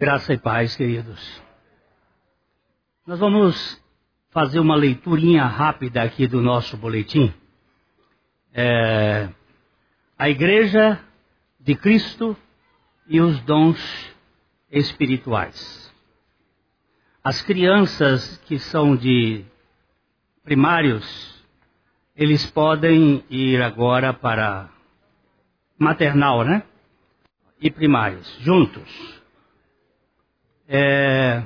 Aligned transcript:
Graça 0.00 0.32
e 0.32 0.38
paz, 0.38 0.74
queridos. 0.76 1.42
Nós 3.06 3.18
vamos 3.18 3.84
fazer 4.30 4.58
uma 4.58 4.74
leiturinha 4.74 5.44
rápida 5.44 6.02
aqui 6.02 6.26
do 6.26 6.40
nosso 6.40 6.74
boletim. 6.78 7.30
É, 8.50 9.28
a 10.18 10.30
Igreja 10.30 10.98
de 11.60 11.74
Cristo 11.74 12.34
e 13.08 13.20
os 13.20 13.42
dons 13.42 13.78
espirituais. 14.70 15.94
As 17.22 17.42
crianças 17.42 18.38
que 18.46 18.58
são 18.58 18.96
de 18.96 19.44
primários, 20.42 21.44
eles 22.16 22.50
podem 22.50 23.22
ir 23.28 23.60
agora 23.60 24.14
para 24.14 24.70
maternal, 25.78 26.42
né? 26.42 26.62
E 27.60 27.70
primários, 27.70 28.26
juntos. 28.40 29.19
É, 30.72 31.42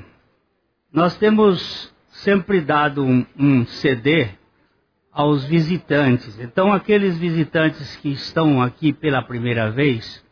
nós 0.92 1.16
temos 1.16 1.90
sempre 2.10 2.60
dado 2.60 3.02
um, 3.02 3.24
um 3.38 3.64
CD 3.64 4.28
aos 5.10 5.44
visitantes. 5.44 6.38
Então, 6.38 6.70
aqueles 6.70 7.16
visitantes 7.16 7.96
que 7.96 8.10
estão 8.10 8.60
aqui 8.60 8.92
pela 8.92 9.22
primeira 9.22 9.70
vez, 9.70 10.22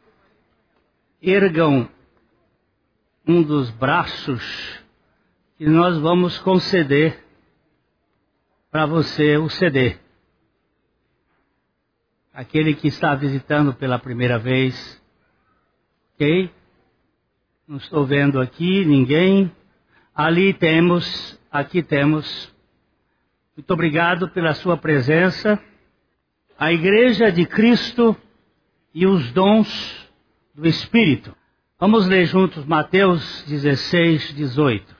ergam 1.22 1.88
um 3.26 3.42
dos 3.42 3.70
braços 3.70 4.78
que 5.56 5.64
nós 5.64 5.96
vamos 5.96 6.38
conceder 6.40 7.24
para 8.70 8.84
você 8.84 9.38
o 9.38 9.48
CD. 9.48 9.96
Aquele 12.34 12.74
que 12.74 12.88
está 12.88 13.14
visitando 13.14 13.72
pela 13.72 13.98
primeira 13.98 14.38
vez, 14.38 15.02
ok? 16.14 16.61
Não 17.72 17.78
estou 17.78 18.04
vendo 18.04 18.38
aqui 18.38 18.84
ninguém. 18.84 19.50
Ali 20.14 20.52
temos, 20.52 21.40
aqui 21.50 21.82
temos. 21.82 22.52
Muito 23.56 23.72
obrigado 23.72 24.28
pela 24.28 24.52
sua 24.52 24.76
presença. 24.76 25.58
A 26.58 26.70
Igreja 26.70 27.32
de 27.32 27.46
Cristo 27.46 28.14
e 28.94 29.06
os 29.06 29.32
dons 29.32 30.06
do 30.54 30.68
Espírito. 30.68 31.34
Vamos 31.80 32.06
ler 32.06 32.26
juntos 32.26 32.66
Mateus 32.66 33.42
16, 33.48 34.34
18. 34.34 34.94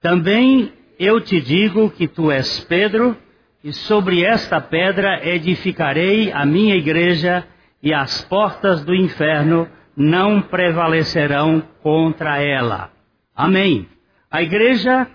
Também 0.00 0.72
eu 1.00 1.20
te 1.20 1.40
digo 1.40 1.90
que 1.90 2.06
tu 2.06 2.30
és 2.30 2.60
Pedro, 2.60 3.16
e 3.64 3.72
sobre 3.72 4.22
esta 4.22 4.60
pedra 4.60 5.28
edificarei 5.28 6.30
a 6.30 6.46
minha 6.46 6.76
igreja, 6.76 7.44
e 7.82 7.92
as 7.92 8.22
portas 8.22 8.84
do 8.84 8.94
inferno 8.94 9.68
não 9.96 10.42
prevalecerão 10.42 11.60
contra 11.82 12.40
ela. 12.42 12.92
Amém. 13.34 13.88
A 14.30 14.42
igreja 14.42 15.10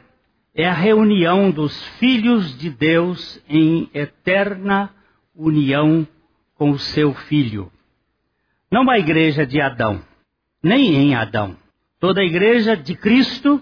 é 0.55 0.67
a 0.67 0.73
reunião 0.73 1.51
dos 1.51 1.85
filhos 1.99 2.57
de 2.57 2.69
Deus 2.69 3.41
em 3.47 3.89
eterna 3.93 4.93
união 5.35 6.07
com 6.55 6.71
o 6.71 6.79
seu 6.79 7.13
filho. 7.13 7.71
Não 8.71 8.89
a 8.89 8.97
igreja 8.97 9.45
de 9.45 9.61
Adão, 9.61 10.03
nem 10.63 10.95
em 10.95 11.15
Adão. 11.15 11.55
Toda 11.99 12.21
a 12.21 12.25
igreja 12.25 12.75
de 12.75 12.95
Cristo 12.95 13.61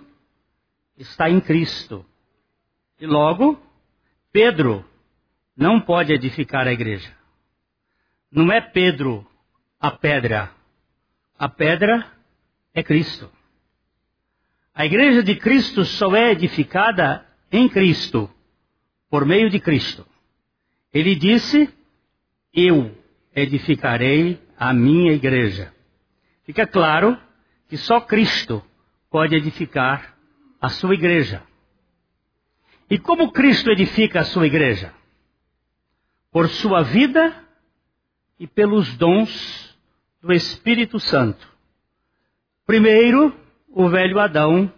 está 0.98 1.30
em 1.30 1.40
Cristo. 1.40 2.06
E 3.00 3.06
logo, 3.06 3.60
Pedro 4.32 4.86
não 5.56 5.82
pode 5.82 6.14
edificar 6.14 6.68
a 6.68 6.72
igreja. 6.72 7.12
Não 8.32 8.52
é 8.52 8.62
Pedro 8.62 9.26
a 9.80 9.92
pedra, 9.92 10.52
a 11.40 11.48
pedra 11.48 12.06
é 12.74 12.84
Cristo. 12.84 13.32
A 14.76 14.86
igreja 14.86 15.24
de 15.24 15.38
Cristo 15.38 15.86
só 15.86 16.14
é 16.14 16.32
edificada 16.32 17.26
em 17.50 17.70
Cristo, 17.70 18.30
por 19.10 19.26
meio 19.26 19.50
de 19.50 19.60
Cristo. 19.60 20.06
Ele 20.94 21.16
disse: 21.16 21.74
Eu 22.54 22.94
edificarei 23.34 24.38
a 24.58 24.74
minha 24.74 25.14
igreja. 25.14 25.74
Fica 26.44 26.68
claro 26.68 27.18
que 27.70 27.78
só 27.78 28.02
Cristo 28.02 28.62
pode 29.10 29.36
edificar 29.36 30.18
a 30.60 30.68
sua 30.68 30.94
igreja. 30.94 31.42
E 32.90 32.98
como 32.98 33.32
Cristo 33.32 33.72
edifica 33.72 34.22
a 34.22 34.26
sua 34.26 34.46
igreja? 34.46 34.94
Por 36.32 36.50
sua 36.50 36.82
vida 36.82 37.34
e 38.40 38.46
pelos 38.46 38.98
dons 38.98 39.69
do 40.22 40.34
Espírito 40.34 41.00
Santo. 41.00 41.48
Primeiro, 42.66 43.34
o 43.70 43.88
velho 43.90 44.20
Adão 44.20 44.72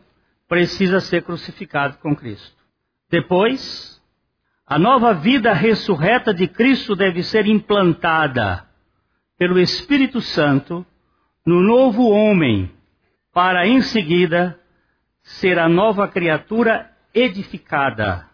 precisa 0.48 1.00
ser 1.00 1.24
crucificado 1.24 1.98
com 1.98 2.16
Cristo. 2.16 2.56
Depois, 3.10 4.02
a 4.66 4.78
nova 4.78 5.14
vida 5.14 5.54
ressurreta 5.54 6.34
de 6.34 6.48
Cristo 6.48 6.96
deve 6.96 7.24
ser 7.24 7.46
implantada 7.46 8.66
pelo 9.38 9.60
Espírito 9.60 10.22
Santo 10.22 10.86
no 11.46 11.62
novo 11.62 12.10
homem, 12.10 12.72
para 13.34 13.66
em 13.66 13.82
seguida 13.82 14.60
ser 15.24 15.58
a 15.58 15.68
nova 15.68 16.08
criatura 16.08 16.92
edificada 17.14 18.30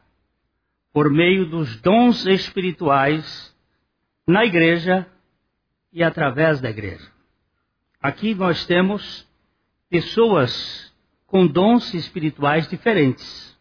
por 0.91 1.09
meio 1.09 1.46
dos 1.46 1.79
dons 1.81 2.25
espirituais 2.25 3.56
na 4.28 4.46
igreja 4.46 5.07
e 5.92 6.03
através 6.03 6.59
da 6.62 6.70
igreja. 6.70 7.12
Aqui 8.02 8.36
nós 8.36 8.66
temos 8.66 9.28
pessoas 9.90 10.94
com 11.25 11.46
dons 11.46 11.94
espirituais 11.94 12.68
diferentes. 12.68 13.58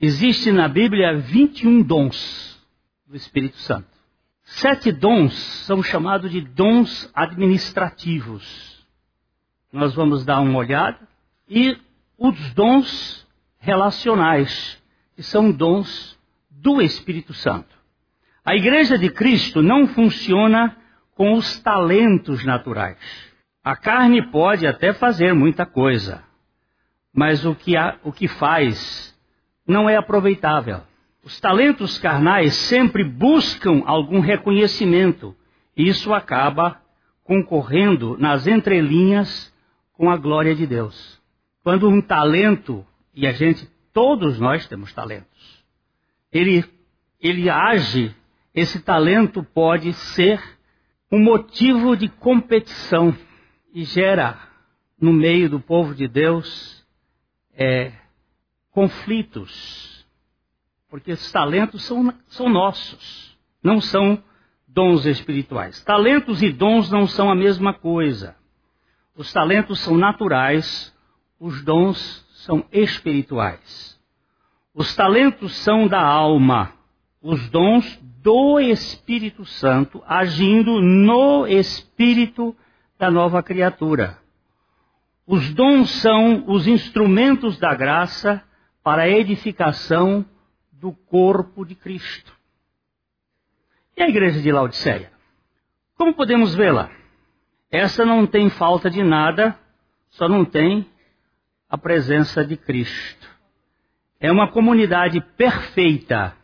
Existe 0.00 0.50
na 0.50 0.68
Bíblia 0.68 1.16
21 1.18 1.82
dons 1.82 2.60
do 3.06 3.16
Espírito 3.16 3.56
Santo. 3.58 3.88
Sete 4.42 4.92
dons 4.92 5.34
são 5.66 5.82
chamados 5.82 6.30
de 6.30 6.40
dons 6.40 7.10
administrativos. 7.14 8.84
Nós 9.72 9.94
vamos 9.94 10.24
dar 10.24 10.40
uma 10.40 10.58
olhada. 10.58 10.98
E 11.48 11.76
os 12.18 12.52
dons 12.54 13.26
relacionais, 13.58 14.82
que 15.16 15.22
são 15.22 15.50
dons 15.50 16.18
do 16.50 16.80
Espírito 16.82 17.32
Santo. 17.32 17.74
A 18.44 18.54
igreja 18.54 18.98
de 18.98 19.08
Cristo 19.10 19.62
não 19.62 19.86
funciona 19.86 20.76
com 21.14 21.34
os 21.34 21.60
talentos 21.60 22.44
naturais. 22.44 22.98
A 23.62 23.76
carne 23.76 24.30
pode 24.30 24.66
até 24.66 24.92
fazer 24.92 25.32
muita 25.32 25.64
coisa, 25.64 26.22
mas 27.12 27.44
o 27.46 27.54
que, 27.54 27.74
o 28.02 28.12
que 28.12 28.28
faz 28.28 29.16
não 29.66 29.88
é 29.88 29.96
aproveitável. 29.96 30.82
Os 31.22 31.40
talentos 31.40 31.96
carnais 31.96 32.54
sempre 32.54 33.02
buscam 33.02 33.82
algum 33.86 34.20
reconhecimento, 34.20 35.34
e 35.74 35.88
isso 35.88 36.12
acaba 36.12 36.80
concorrendo 37.22 38.18
nas 38.18 38.46
entrelinhas 38.46 39.52
com 39.94 40.10
a 40.10 40.16
glória 40.16 40.54
de 40.54 40.66
Deus. 40.66 41.18
Quando 41.62 41.88
um 41.88 42.02
talento, 42.02 42.84
e 43.14 43.26
a 43.26 43.32
gente, 43.32 43.66
todos 43.92 44.38
nós 44.38 44.66
temos 44.66 44.92
talentos, 44.92 45.64
ele, 46.30 46.62
ele 47.18 47.48
age, 47.48 48.14
esse 48.54 48.80
talento 48.80 49.42
pode 49.42 49.94
ser 49.94 50.42
um 51.14 51.22
motivo 51.22 51.96
de 51.96 52.08
competição 52.08 53.16
e 53.72 53.84
gera 53.84 54.36
no 55.00 55.12
meio 55.12 55.48
do 55.48 55.60
povo 55.60 55.94
de 55.94 56.08
Deus 56.08 56.84
é, 57.56 57.92
conflitos, 58.72 60.04
porque 60.90 61.12
esses 61.12 61.30
talentos 61.30 61.84
são, 61.84 62.12
são 62.26 62.48
nossos, 62.48 63.38
não 63.62 63.80
são 63.80 64.20
dons 64.66 65.06
espirituais. 65.06 65.84
Talentos 65.84 66.42
e 66.42 66.50
dons 66.50 66.90
não 66.90 67.06
são 67.06 67.30
a 67.30 67.34
mesma 67.36 67.72
coisa. 67.72 68.34
Os 69.14 69.32
talentos 69.32 69.78
são 69.78 69.96
naturais, 69.96 70.92
os 71.38 71.62
dons 71.62 72.26
são 72.44 72.66
espirituais. 72.72 73.96
Os 74.74 74.96
talentos 74.96 75.54
são 75.58 75.86
da 75.86 76.04
alma, 76.04 76.72
os 77.22 77.48
dons 77.50 78.02
do 78.24 78.58
Espírito 78.58 79.44
Santo 79.44 80.02
agindo 80.06 80.80
no 80.80 81.46
espírito 81.46 82.56
da 82.98 83.10
nova 83.10 83.42
criatura. 83.42 84.18
Os 85.26 85.52
dons 85.52 85.90
são 86.00 86.42
os 86.46 86.66
instrumentos 86.66 87.58
da 87.58 87.74
graça 87.74 88.42
para 88.82 89.02
a 89.02 89.08
edificação 89.10 90.24
do 90.72 90.92
corpo 90.92 91.66
de 91.66 91.74
Cristo. 91.74 92.32
E 93.94 94.02
a 94.02 94.08
igreja 94.08 94.40
de 94.40 94.50
Laodiceia? 94.50 95.12
Como 95.94 96.14
podemos 96.14 96.54
vê-la? 96.54 96.90
Essa 97.70 98.06
não 98.06 98.26
tem 98.26 98.48
falta 98.48 98.88
de 98.88 99.02
nada, 99.02 99.58
só 100.08 100.26
não 100.26 100.46
tem 100.46 100.86
a 101.68 101.76
presença 101.76 102.42
de 102.42 102.56
Cristo. 102.56 103.28
É 104.18 104.32
uma 104.32 104.50
comunidade 104.50 105.20
perfeita 105.36 106.34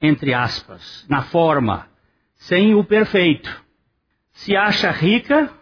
entre 0.00 0.32
aspas, 0.32 1.06
na 1.08 1.22
forma, 1.22 1.88
sem 2.34 2.74
o 2.74 2.82
perfeito. 2.82 3.64
Se 4.32 4.56
acha 4.56 4.90
rica, 4.90 5.52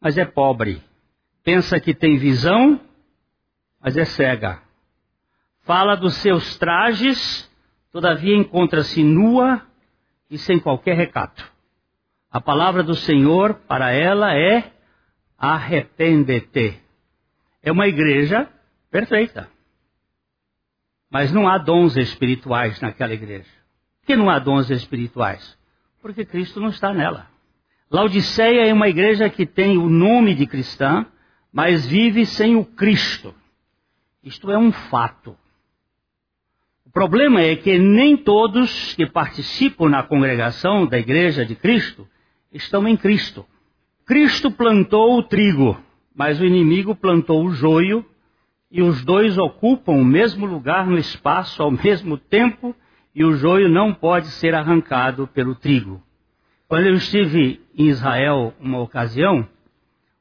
mas 0.00 0.16
é 0.16 0.24
pobre. 0.24 0.82
pensa 1.42 1.80
que 1.80 1.94
tem 1.94 2.18
visão, 2.18 2.78
mas 3.80 3.96
é 3.96 4.04
cega. 4.04 4.60
Fala 5.62 5.96
dos 5.96 6.14
seus 6.16 6.58
trajes, 6.58 7.50
todavia 7.90 8.36
encontra-se 8.36 9.02
nua 9.02 9.62
e 10.30 10.36
sem 10.36 10.58
qualquer 10.58 10.94
recato. 10.94 11.50
A 12.30 12.40
palavra 12.40 12.82
do 12.82 12.94
Senhor 12.94 13.54
para 13.66 13.90
ela 13.90 14.36
é 14.36 14.72
arrepende-te. 15.38 16.78
É 17.62 17.72
uma 17.72 17.86
igreja 17.86 18.48
perfeita. 18.90 19.48
Mas 21.10 21.32
não 21.32 21.48
há 21.48 21.58
dons 21.58 21.96
espirituais 21.96 22.80
naquela 22.80 23.14
igreja. 23.14 23.48
Por 24.00 24.06
que 24.06 24.16
não 24.16 24.28
há 24.28 24.38
dons 24.38 24.70
espirituais? 24.70 25.56
Porque 26.00 26.24
Cristo 26.24 26.60
não 26.60 26.68
está 26.68 26.92
nela. 26.92 27.26
Laodiceia 27.90 28.66
é 28.66 28.72
uma 28.72 28.88
igreja 28.88 29.30
que 29.30 29.46
tem 29.46 29.78
o 29.78 29.88
nome 29.88 30.34
de 30.34 30.46
cristã, 30.46 31.06
mas 31.52 31.86
vive 31.86 32.26
sem 32.26 32.56
o 32.56 32.64
Cristo. 32.64 33.34
Isto 34.22 34.50
é 34.50 34.58
um 34.58 34.70
fato. 34.70 35.36
O 36.84 36.90
problema 36.90 37.40
é 37.40 37.56
que 37.56 37.78
nem 37.78 38.16
todos 38.16 38.94
que 38.94 39.06
participam 39.06 39.88
na 39.88 40.02
congregação 40.02 40.86
da 40.86 40.98
igreja 40.98 41.44
de 41.44 41.54
Cristo 41.54 42.06
estão 42.52 42.86
em 42.86 42.96
Cristo. 42.96 43.46
Cristo 44.04 44.50
plantou 44.50 45.18
o 45.18 45.22
trigo, 45.22 45.78
mas 46.14 46.40
o 46.40 46.44
inimigo 46.44 46.94
plantou 46.94 47.44
o 47.44 47.50
joio, 47.52 48.04
e 48.70 48.82
os 48.82 49.04
dois 49.04 49.38
ocupam 49.38 49.92
o 49.92 50.04
mesmo 50.04 50.46
lugar 50.46 50.86
no 50.86 50.98
espaço 50.98 51.62
ao 51.62 51.70
mesmo 51.70 52.18
tempo, 52.18 52.74
e 53.14 53.24
o 53.24 53.32
joio 53.32 53.68
não 53.68 53.92
pode 53.92 54.28
ser 54.28 54.54
arrancado 54.54 55.26
pelo 55.28 55.54
trigo. 55.54 56.02
Quando 56.68 56.86
eu 56.86 56.94
estive 56.94 57.60
em 57.76 57.86
Israel 57.86 58.54
uma 58.60 58.78
ocasião, 58.80 59.48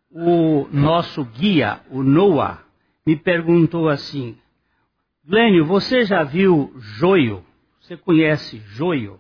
o 0.10 0.68
nosso 0.72 1.26
guia, 1.26 1.82
o 1.90 2.02
Noah, 2.02 2.64
me 3.06 3.16
perguntou 3.16 3.90
assim: 3.90 4.38
Glênio, 5.26 5.66
você 5.66 6.06
já 6.06 6.24
viu 6.24 6.74
joio? 6.78 7.44
Você 7.82 7.98
conhece 7.98 8.60
joio? 8.66 9.20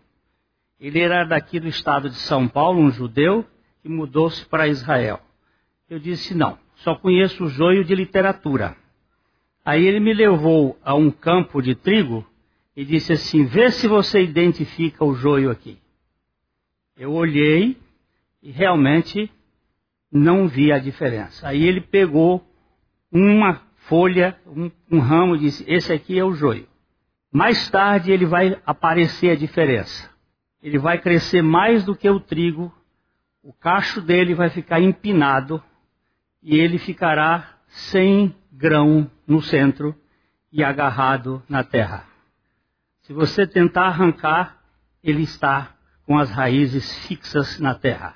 Ele 0.79 0.99
era 0.99 1.25
daqui 1.25 1.59
do 1.59 1.67
estado 1.67 2.09
de 2.09 2.15
São 2.15 2.47
Paulo, 2.47 2.79
um 2.79 2.91
judeu, 2.91 3.45
que 3.81 3.89
mudou-se 3.89 4.45
para 4.45 4.67
Israel. 4.67 5.19
Eu 5.89 5.99
disse: 5.99 6.33
não, 6.33 6.57
só 6.75 6.95
conheço 6.95 7.43
o 7.43 7.49
joio 7.49 7.83
de 7.83 7.93
literatura. 7.93 8.75
Aí 9.67 9.85
ele 9.85 9.99
me 9.99 10.13
levou 10.13 10.79
a 10.81 10.95
um 10.95 11.11
campo 11.11 11.61
de 11.61 11.75
trigo 11.75 12.25
e 12.73 12.85
disse 12.85 13.11
assim: 13.11 13.43
vê 13.43 13.69
se 13.69 13.85
você 13.85 14.23
identifica 14.23 15.03
o 15.03 15.13
joio 15.13 15.51
aqui. 15.51 15.77
Eu 16.95 17.11
olhei 17.11 17.75
e 18.41 18.49
realmente 18.49 19.29
não 20.09 20.47
vi 20.47 20.71
a 20.71 20.79
diferença. 20.79 21.49
Aí 21.49 21.65
ele 21.65 21.81
pegou 21.81 22.41
uma 23.11 23.61
folha, 23.89 24.39
um, 24.47 24.71
um 24.89 24.99
ramo 24.99 25.35
e 25.35 25.39
disse: 25.39 25.65
Esse 25.67 25.91
aqui 25.91 26.17
é 26.17 26.23
o 26.23 26.31
joio. 26.31 26.65
Mais 27.29 27.69
tarde 27.69 28.09
ele 28.09 28.25
vai 28.25 28.57
aparecer 28.65 29.31
a 29.31 29.35
diferença. 29.35 30.09
Ele 30.63 30.77
vai 30.77 30.97
crescer 30.97 31.41
mais 31.41 31.83
do 31.83 31.93
que 31.93 32.09
o 32.09 32.21
trigo, 32.21 32.73
o 33.43 33.51
cacho 33.51 33.99
dele 33.99 34.33
vai 34.33 34.49
ficar 34.49 34.79
empinado 34.79 35.61
e 36.41 36.57
ele 36.57 36.77
ficará 36.77 37.56
sem 37.67 38.33
grão 38.51 39.09
no 39.27 39.41
centro 39.41 39.95
e 40.51 40.63
agarrado 40.63 41.41
na 41.47 41.63
terra. 41.63 42.05
Se 43.01 43.13
você 43.13 43.45
tentar 43.45 43.87
arrancar, 43.87 44.57
ele 45.03 45.23
está 45.23 45.75
com 46.05 46.17
as 46.17 46.29
raízes 46.29 46.97
fixas 47.07 47.59
na 47.59 47.75
terra. 47.75 48.15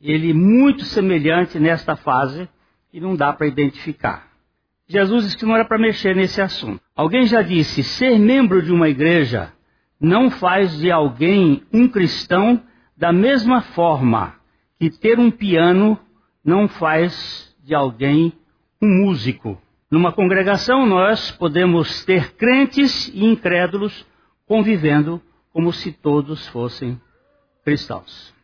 Ele 0.00 0.30
é 0.30 0.34
muito 0.34 0.84
semelhante 0.84 1.58
nesta 1.58 1.96
fase 1.96 2.48
e 2.92 3.00
não 3.00 3.16
dá 3.16 3.32
para 3.32 3.46
identificar. 3.46 4.28
Jesus 4.86 5.24
disse 5.24 5.36
que 5.36 5.46
não 5.46 5.54
era 5.54 5.64
para 5.64 5.78
mexer 5.78 6.14
nesse 6.14 6.40
assunto. 6.40 6.80
Alguém 6.94 7.26
já 7.26 7.42
disse: 7.42 7.82
ser 7.82 8.18
membro 8.18 8.62
de 8.62 8.72
uma 8.72 8.88
igreja 8.88 9.52
não 10.00 10.30
faz 10.30 10.78
de 10.78 10.90
alguém 10.90 11.62
um 11.72 11.88
cristão 11.88 12.62
da 12.96 13.12
mesma 13.12 13.62
forma 13.62 14.34
que 14.78 14.90
ter 14.90 15.18
um 15.18 15.30
piano 15.30 15.98
não 16.44 16.68
faz 16.68 17.56
de 17.62 17.74
alguém 17.74 18.32
um 18.84 19.04
músico. 19.04 19.60
Numa 19.90 20.12
congregação, 20.12 20.84
nós 20.86 21.30
podemos 21.30 22.04
ter 22.04 22.34
crentes 22.34 23.08
e 23.08 23.24
incrédulos 23.24 24.06
convivendo 24.46 25.22
como 25.52 25.72
se 25.72 25.90
todos 25.92 26.46
fossem 26.48 27.00
cristãos. 27.64 28.34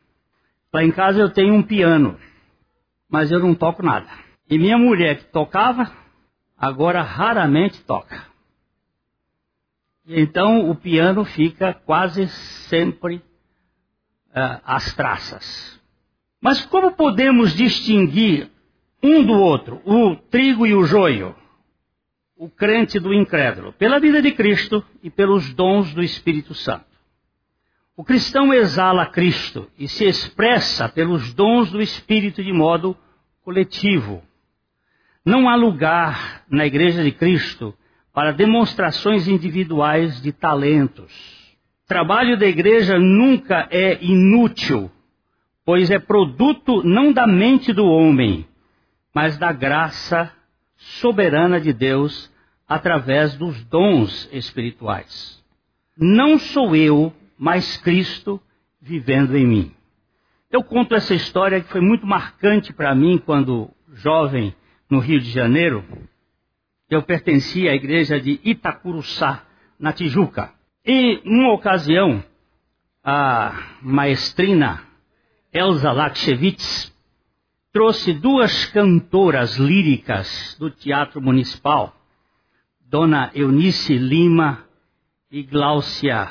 Lá 0.72 0.82
em 0.82 0.90
casa 0.90 1.20
eu 1.20 1.30
tenho 1.30 1.54
um 1.54 1.62
piano, 1.62 2.18
mas 3.08 3.30
eu 3.30 3.40
não 3.40 3.54
toco 3.54 3.82
nada. 3.82 4.08
E 4.48 4.58
minha 4.58 4.78
mulher 4.78 5.18
que 5.18 5.24
tocava, 5.24 5.92
agora 6.56 7.02
raramente 7.02 7.82
toca. 7.82 8.24
Então 10.06 10.70
o 10.70 10.74
piano 10.74 11.24
fica 11.24 11.74
quase 11.74 12.28
sempre 12.68 13.16
uh, 13.16 14.60
às 14.64 14.94
traças. 14.94 15.80
Mas 16.40 16.64
como 16.64 16.92
podemos 16.92 17.54
distinguir 17.54 18.50
um 19.02 19.24
do 19.24 19.32
outro, 19.32 19.80
o 19.84 20.16
trigo 20.16 20.66
e 20.66 20.74
o 20.74 20.84
joio? 20.84 21.34
O 22.36 22.48
crente 22.48 22.98
do 22.98 23.12
incrédulo? 23.12 23.72
Pela 23.72 23.98
vida 23.98 24.20
de 24.20 24.32
Cristo 24.32 24.84
e 25.02 25.10
pelos 25.10 25.52
dons 25.54 25.92
do 25.94 26.02
Espírito 26.02 26.54
Santo. 26.54 26.86
O 27.96 28.04
cristão 28.04 28.52
exala 28.52 29.06
Cristo 29.06 29.68
e 29.78 29.86
se 29.86 30.06
expressa 30.06 30.88
pelos 30.88 31.34
dons 31.34 31.70
do 31.70 31.82
Espírito 31.82 32.42
de 32.42 32.52
modo 32.52 32.96
coletivo. 33.42 34.22
Não 35.24 35.48
há 35.48 35.54
lugar 35.54 36.44
na 36.50 36.66
Igreja 36.66 37.02
de 37.02 37.12
Cristo 37.12 37.74
para 38.12 38.32
demonstrações 38.32 39.28
individuais 39.28 40.20
de 40.20 40.32
talentos. 40.32 41.12
O 41.84 41.88
trabalho 41.88 42.38
da 42.38 42.46
igreja 42.46 42.98
nunca 42.98 43.68
é 43.70 44.02
inútil, 44.02 44.90
pois 45.64 45.90
é 45.90 45.98
produto 45.98 46.82
não 46.84 47.12
da 47.12 47.26
mente 47.26 47.72
do 47.72 47.84
homem, 47.84 48.46
mas 49.14 49.36
da 49.36 49.52
graça 49.52 50.32
soberana 50.76 51.60
de 51.60 51.72
Deus 51.72 52.30
através 52.68 53.34
dos 53.34 53.62
dons 53.64 54.28
espirituais. 54.32 55.42
Não 55.96 56.38
sou 56.38 56.74
eu 56.74 57.12
mas 57.40 57.78
Cristo 57.78 58.38
vivendo 58.82 59.34
em 59.34 59.46
mim. 59.46 59.74
Eu 60.50 60.62
conto 60.62 60.94
essa 60.94 61.14
história 61.14 61.62
que 61.62 61.70
foi 61.70 61.80
muito 61.80 62.06
marcante 62.06 62.70
para 62.70 62.94
mim 62.94 63.16
quando 63.16 63.70
jovem 63.94 64.54
no 64.90 64.98
Rio 64.98 65.18
de 65.18 65.30
Janeiro. 65.30 65.82
Eu 66.90 67.02
pertencia 67.02 67.70
à 67.70 67.74
igreja 67.74 68.20
de 68.20 68.38
Itacuruçá, 68.44 69.42
na 69.78 69.90
Tijuca. 69.90 70.52
E, 70.84 71.22
numa 71.24 71.54
ocasião, 71.54 72.22
a 73.02 73.54
maestrina 73.80 74.82
Elza 75.50 75.90
Lakshevitz 75.92 76.89
trouxe 77.72 78.12
duas 78.12 78.66
cantoras 78.66 79.56
líricas 79.56 80.56
do 80.58 80.70
Teatro 80.70 81.20
Municipal, 81.20 81.94
Dona 82.80 83.30
Eunice 83.34 83.96
Lima 83.96 84.64
e 85.30 85.42
Gláucia 85.42 86.28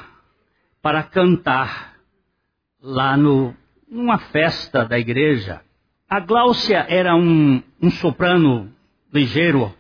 para 0.81 1.03
cantar 1.03 1.95
lá 2.81 3.15
no, 3.15 3.55
numa 3.89 4.17
festa 4.17 4.85
da 4.85 4.99
igreja. 4.99 5.61
A 6.09 6.19
Gláucia 6.19 6.85
era 6.89 7.15
um, 7.15 7.61
um 7.81 7.89
soprano 7.89 8.73
ligeiro, 9.13 9.73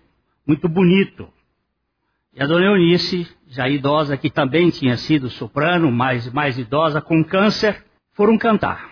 muito 0.47 0.69
bonito. 0.69 1.27
E 2.33 2.41
a 2.41 2.45
dona 2.45 2.67
Eunice, 2.67 3.27
já 3.47 3.67
idosa, 3.67 4.15
que 4.15 4.29
também 4.29 4.69
tinha 4.69 4.95
sido 4.95 5.29
soprano, 5.29 5.91
mas 5.91 6.31
mais 6.31 6.57
idosa, 6.57 7.01
com 7.01 7.23
câncer, 7.23 7.83
foram 8.13 8.37
cantar. 8.37 8.88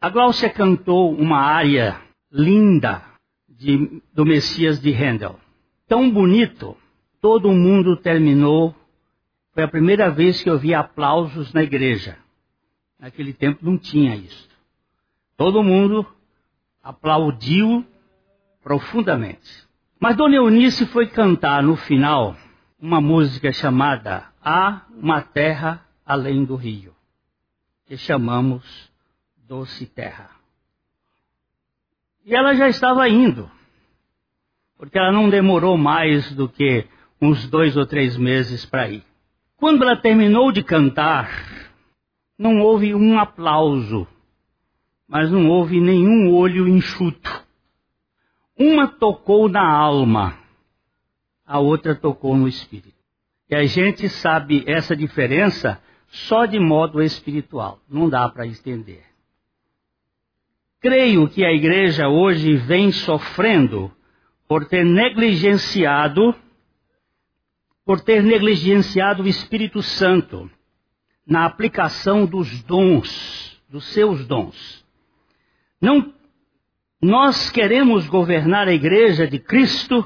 A 0.00 0.08
Gláucia 0.08 0.48
cantou 0.48 1.12
uma 1.12 1.38
área 1.38 2.00
linda 2.30 3.02
de, 3.48 4.02
do 4.12 4.24
Messias 4.24 4.80
de 4.80 4.92
Handel. 4.92 5.38
Tão 5.88 6.10
bonito, 6.10 6.76
todo 7.20 7.50
mundo 7.50 7.96
terminou 7.96 8.74
foi 9.58 9.64
a 9.64 9.68
primeira 9.68 10.08
vez 10.08 10.40
que 10.40 10.48
eu 10.48 10.56
vi 10.56 10.72
aplausos 10.72 11.52
na 11.52 11.64
igreja. 11.64 12.16
Naquele 12.96 13.32
tempo 13.32 13.58
não 13.64 13.76
tinha 13.76 14.14
isso. 14.14 14.48
Todo 15.36 15.64
mundo 15.64 16.06
aplaudiu 16.80 17.84
profundamente. 18.62 19.66
Mas 19.98 20.16
Dona 20.16 20.36
Eunice 20.36 20.86
foi 20.86 21.08
cantar 21.08 21.60
no 21.60 21.74
final 21.74 22.36
uma 22.80 23.00
música 23.00 23.52
chamada 23.52 24.28
Há 24.40 24.82
uma 24.90 25.22
terra 25.22 25.84
além 26.06 26.44
do 26.44 26.54
rio, 26.54 26.94
que 27.84 27.96
chamamos 27.96 28.87
Doce 29.48 29.86
Terra. 29.86 30.30
E 32.22 32.34
ela 32.34 32.54
já 32.54 32.68
estava 32.68 33.08
indo, 33.08 33.50
porque 34.76 34.98
ela 34.98 35.10
não 35.10 35.30
demorou 35.30 35.78
mais 35.78 36.30
do 36.32 36.46
que 36.46 36.86
uns 37.18 37.48
dois 37.48 37.74
ou 37.74 37.86
três 37.86 38.18
meses 38.18 38.66
para 38.66 38.90
ir. 38.90 39.02
Quando 39.56 39.82
ela 39.82 39.96
terminou 39.96 40.52
de 40.52 40.62
cantar, 40.62 41.30
não 42.38 42.60
houve 42.60 42.94
um 42.94 43.18
aplauso, 43.18 44.06
mas 45.08 45.30
não 45.30 45.48
houve 45.48 45.80
nenhum 45.80 46.30
olho 46.34 46.68
enxuto. 46.68 47.42
Uma 48.54 48.86
tocou 48.86 49.48
na 49.48 49.66
alma, 49.66 50.38
a 51.46 51.58
outra 51.58 51.94
tocou 51.94 52.36
no 52.36 52.46
espírito. 52.46 52.92
E 53.48 53.54
a 53.54 53.64
gente 53.64 54.10
sabe 54.10 54.62
essa 54.66 54.94
diferença 54.94 55.82
só 56.08 56.44
de 56.44 56.60
modo 56.60 57.02
espiritual, 57.02 57.80
não 57.88 58.10
dá 58.10 58.28
para 58.28 58.46
entender. 58.46 59.08
Creio 60.80 61.28
que 61.28 61.44
a 61.44 61.52
igreja 61.52 62.08
hoje 62.08 62.54
vem 62.54 62.92
sofrendo 62.92 63.90
por 64.46 64.66
ter 64.66 64.84
negligenciado 64.84 66.34
por 67.84 68.00
ter 68.02 68.22
negligenciado 68.22 69.22
o 69.22 69.26
Espírito 69.26 69.82
Santo 69.82 70.50
na 71.26 71.46
aplicação 71.46 72.26
dos 72.26 72.62
dons, 72.64 73.58
dos 73.66 73.86
seus 73.86 74.26
dons. 74.26 74.84
Não 75.80 76.12
nós 77.00 77.48
queremos 77.48 78.06
governar 78.06 78.68
a 78.68 78.72
igreja 78.72 79.26
de 79.26 79.38
Cristo 79.38 80.04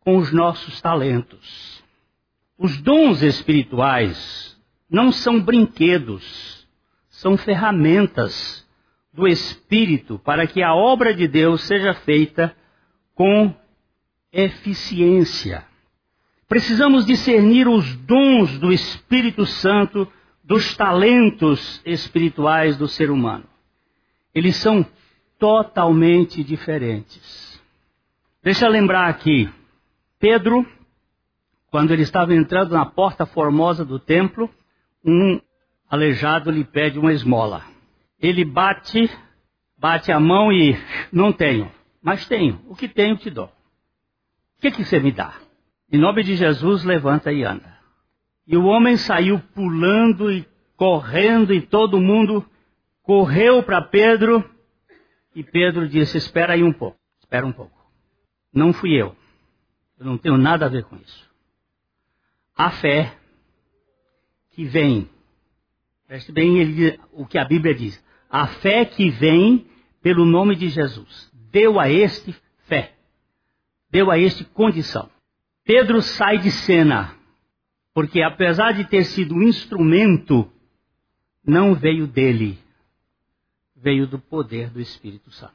com 0.00 0.16
os 0.16 0.32
nossos 0.32 0.80
talentos. 0.80 1.84
Os 2.56 2.80
dons 2.80 3.20
espirituais 3.22 4.58
não 4.88 5.12
são 5.12 5.40
brinquedos, 5.40 6.66
são 7.08 7.36
ferramentas 7.36 8.66
do 9.12 9.26
Espírito 9.26 10.18
para 10.18 10.46
que 10.46 10.62
a 10.62 10.74
obra 10.74 11.14
de 11.14 11.26
Deus 11.26 11.62
seja 11.62 11.94
feita 11.94 12.54
com 13.14 13.54
eficiência. 14.32 15.64
Precisamos 16.48 17.04
discernir 17.04 17.68
os 17.68 17.94
dons 17.96 18.58
do 18.58 18.72
Espírito 18.72 19.46
Santo 19.46 20.10
dos 20.42 20.76
talentos 20.76 21.80
espirituais 21.84 22.76
do 22.76 22.88
ser 22.88 23.10
humano. 23.10 23.44
Eles 24.34 24.56
são 24.56 24.84
totalmente 25.38 26.42
diferentes. 26.42 27.60
Deixa 28.42 28.66
eu 28.66 28.70
lembrar 28.70 29.08
aqui, 29.08 29.48
Pedro, 30.18 30.66
quando 31.70 31.92
ele 31.92 32.02
estava 32.02 32.34
entrando 32.34 32.72
na 32.72 32.84
porta 32.84 33.24
formosa 33.24 33.84
do 33.84 33.98
templo, 33.98 34.50
um 35.04 35.40
aleijado 35.88 36.50
lhe 36.50 36.64
pede 36.64 36.98
uma 36.98 37.12
esmola. 37.12 37.69
Ele 38.20 38.44
bate, 38.44 39.10
bate 39.78 40.12
a 40.12 40.20
mão 40.20 40.52
e 40.52 40.76
não 41.10 41.32
tenho, 41.32 41.70
mas 42.02 42.26
tenho. 42.26 42.60
O 42.68 42.76
que 42.76 42.88
tenho 42.88 43.16
te 43.16 43.30
dou. 43.30 43.46
O 43.46 44.60
que, 44.60 44.70
que 44.70 44.84
você 44.84 45.00
me 45.00 45.10
dá? 45.10 45.34
Em 45.90 45.98
nome 45.98 46.22
de 46.22 46.36
Jesus, 46.36 46.84
levanta 46.84 47.32
e 47.32 47.42
anda. 47.44 47.78
E 48.46 48.56
o 48.56 48.64
homem 48.64 48.96
saiu 48.96 49.40
pulando 49.54 50.30
e 50.30 50.46
correndo, 50.76 51.54
e 51.54 51.60
todo 51.60 52.00
mundo 52.00 52.44
correu 53.02 53.62
para 53.62 53.82
Pedro. 53.82 54.44
E 55.34 55.42
Pedro 55.42 55.88
disse: 55.88 56.18
Espera 56.18 56.54
aí 56.54 56.62
um 56.62 56.72
pouco, 56.72 56.98
espera 57.20 57.46
um 57.46 57.52
pouco. 57.52 57.78
Não 58.52 58.72
fui 58.72 58.92
eu. 58.92 59.16
Eu 59.98 60.06
não 60.06 60.18
tenho 60.18 60.36
nada 60.36 60.66
a 60.66 60.68
ver 60.68 60.84
com 60.84 60.96
isso. 60.96 61.30
A 62.56 62.70
fé 62.70 63.16
que 64.50 64.64
vem, 64.64 65.08
preste 66.06 66.32
bem 66.32 66.58
ele, 66.58 67.00
o 67.12 67.24
que 67.26 67.38
a 67.38 67.44
Bíblia 67.44 67.74
diz: 67.74 68.02
a 68.30 68.46
fé 68.46 68.84
que 68.84 69.10
vem 69.10 69.66
pelo 70.00 70.24
nome 70.24 70.54
de 70.54 70.68
Jesus 70.68 71.30
deu 71.50 71.80
a 71.80 71.88
este 71.88 72.34
fé, 72.66 72.94
deu 73.90 74.10
a 74.10 74.18
este 74.18 74.44
condição. 74.44 75.10
Pedro 75.64 76.00
sai 76.00 76.38
de 76.38 76.50
cena, 76.50 77.16
porque 77.92 78.22
apesar 78.22 78.72
de 78.72 78.84
ter 78.84 79.04
sido 79.04 79.42
instrumento, 79.42 80.50
não 81.44 81.74
veio 81.74 82.06
dele, 82.06 82.58
veio 83.76 84.06
do 84.06 84.18
poder 84.18 84.70
do 84.70 84.80
Espírito 84.80 85.30
Santo. 85.30 85.54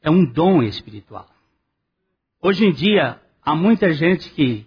É 0.00 0.10
um 0.10 0.24
dom 0.24 0.62
espiritual. 0.62 1.28
Hoje 2.40 2.64
em 2.64 2.72
dia, 2.72 3.20
há 3.42 3.54
muita 3.54 3.92
gente 3.92 4.30
que 4.30 4.66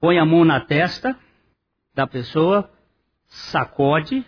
põe 0.00 0.18
a 0.18 0.26
mão 0.26 0.44
na 0.44 0.60
testa 0.60 1.18
da 1.94 2.06
pessoa, 2.06 2.70
sacode 3.26 4.24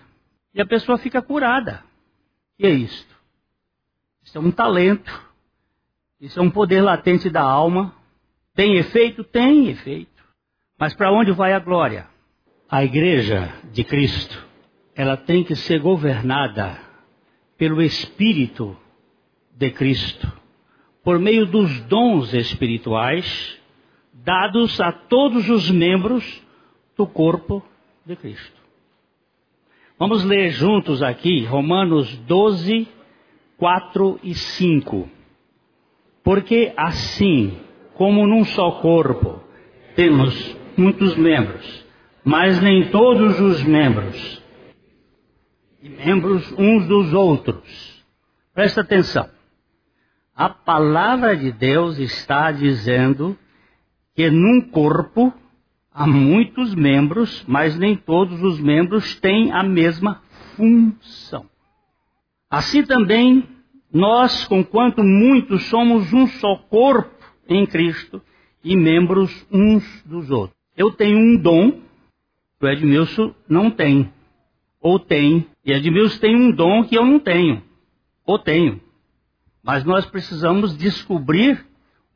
e 0.54 0.60
a 0.60 0.66
pessoa 0.66 0.98
fica 0.98 1.20
curada. 1.20 1.84
E 2.60 2.66
é 2.66 2.70
isto. 2.70 3.16
Isso 4.22 4.38
é 4.38 4.40
um 4.40 4.52
talento. 4.52 5.28
Isso 6.20 6.38
é 6.38 6.42
um 6.42 6.50
poder 6.50 6.82
latente 6.82 7.28
da 7.28 7.42
alma 7.42 7.98
tem 8.60 8.76
efeito? 8.76 9.24
Tem 9.24 9.68
efeito. 9.68 10.22
Mas 10.78 10.94
para 10.94 11.10
onde 11.10 11.32
vai 11.32 11.54
a 11.54 11.58
glória? 11.58 12.06
A 12.68 12.84
igreja 12.84 13.52
de 13.72 13.82
Cristo, 13.84 14.46
ela 14.94 15.16
tem 15.16 15.42
que 15.42 15.56
ser 15.56 15.80
governada 15.80 16.78
pelo 17.56 17.82
Espírito 17.82 18.76
de 19.56 19.70
Cristo, 19.70 20.30
por 21.02 21.18
meio 21.18 21.46
dos 21.46 21.80
dons 21.82 22.34
espirituais 22.34 23.58
dados 24.12 24.78
a 24.78 24.92
todos 24.92 25.48
os 25.48 25.70
membros 25.70 26.42
do 26.96 27.06
corpo 27.06 27.62
de 28.04 28.14
Cristo. 28.14 28.60
Vamos 30.00 30.24
ler 30.24 30.48
juntos 30.52 31.02
aqui 31.02 31.44
Romanos 31.44 32.16
12, 32.20 32.88
4 33.58 34.18
e 34.22 34.34
5. 34.34 35.06
Porque 36.24 36.72
assim 36.74 37.58
como 37.92 38.26
num 38.26 38.42
só 38.46 38.80
corpo 38.80 39.44
temos 39.94 40.56
muitos 40.74 41.14
membros, 41.16 41.84
mas 42.24 42.62
nem 42.62 42.88
todos 42.90 43.38
os 43.40 43.62
membros, 43.62 44.42
e 45.82 45.90
membros 45.90 46.50
uns 46.52 46.86
dos 46.86 47.12
outros. 47.12 48.02
Presta 48.54 48.80
atenção. 48.80 49.28
A 50.34 50.48
palavra 50.48 51.36
de 51.36 51.52
Deus 51.52 51.98
está 51.98 52.50
dizendo 52.50 53.36
que 54.16 54.30
num 54.30 54.62
corpo 54.70 55.30
há 55.92 56.06
muitos 56.06 56.74
membros, 56.74 57.44
mas 57.46 57.76
nem 57.76 57.96
todos 57.96 58.42
os 58.42 58.60
membros 58.60 59.18
têm 59.20 59.52
a 59.52 59.62
mesma 59.62 60.22
função. 60.56 61.48
Assim 62.50 62.82
também, 62.82 63.46
nós, 63.92 64.44
conquanto 64.46 65.02
muitos, 65.02 65.64
somos 65.64 66.12
um 66.12 66.26
só 66.26 66.56
corpo 66.56 67.14
em 67.48 67.66
Cristo 67.66 68.22
e 68.62 68.76
membros 68.76 69.46
uns 69.50 69.84
dos 70.04 70.30
outros. 70.30 70.58
Eu 70.76 70.92
tenho 70.92 71.18
um 71.18 71.36
dom 71.36 71.72
que 72.58 72.66
o 72.66 72.68
Edmilson 72.68 73.34
não 73.48 73.70
tem. 73.70 74.12
Ou 74.80 74.98
tem. 74.98 75.46
E 75.64 75.72
Edmilson 75.72 76.18
tem 76.18 76.36
um 76.36 76.50
dom 76.50 76.84
que 76.84 76.96
eu 76.96 77.04
não 77.04 77.18
tenho. 77.18 77.62
Ou 78.24 78.38
tenho. 78.38 78.80
Mas 79.62 79.84
nós 79.84 80.06
precisamos 80.06 80.76
descobrir 80.76 81.64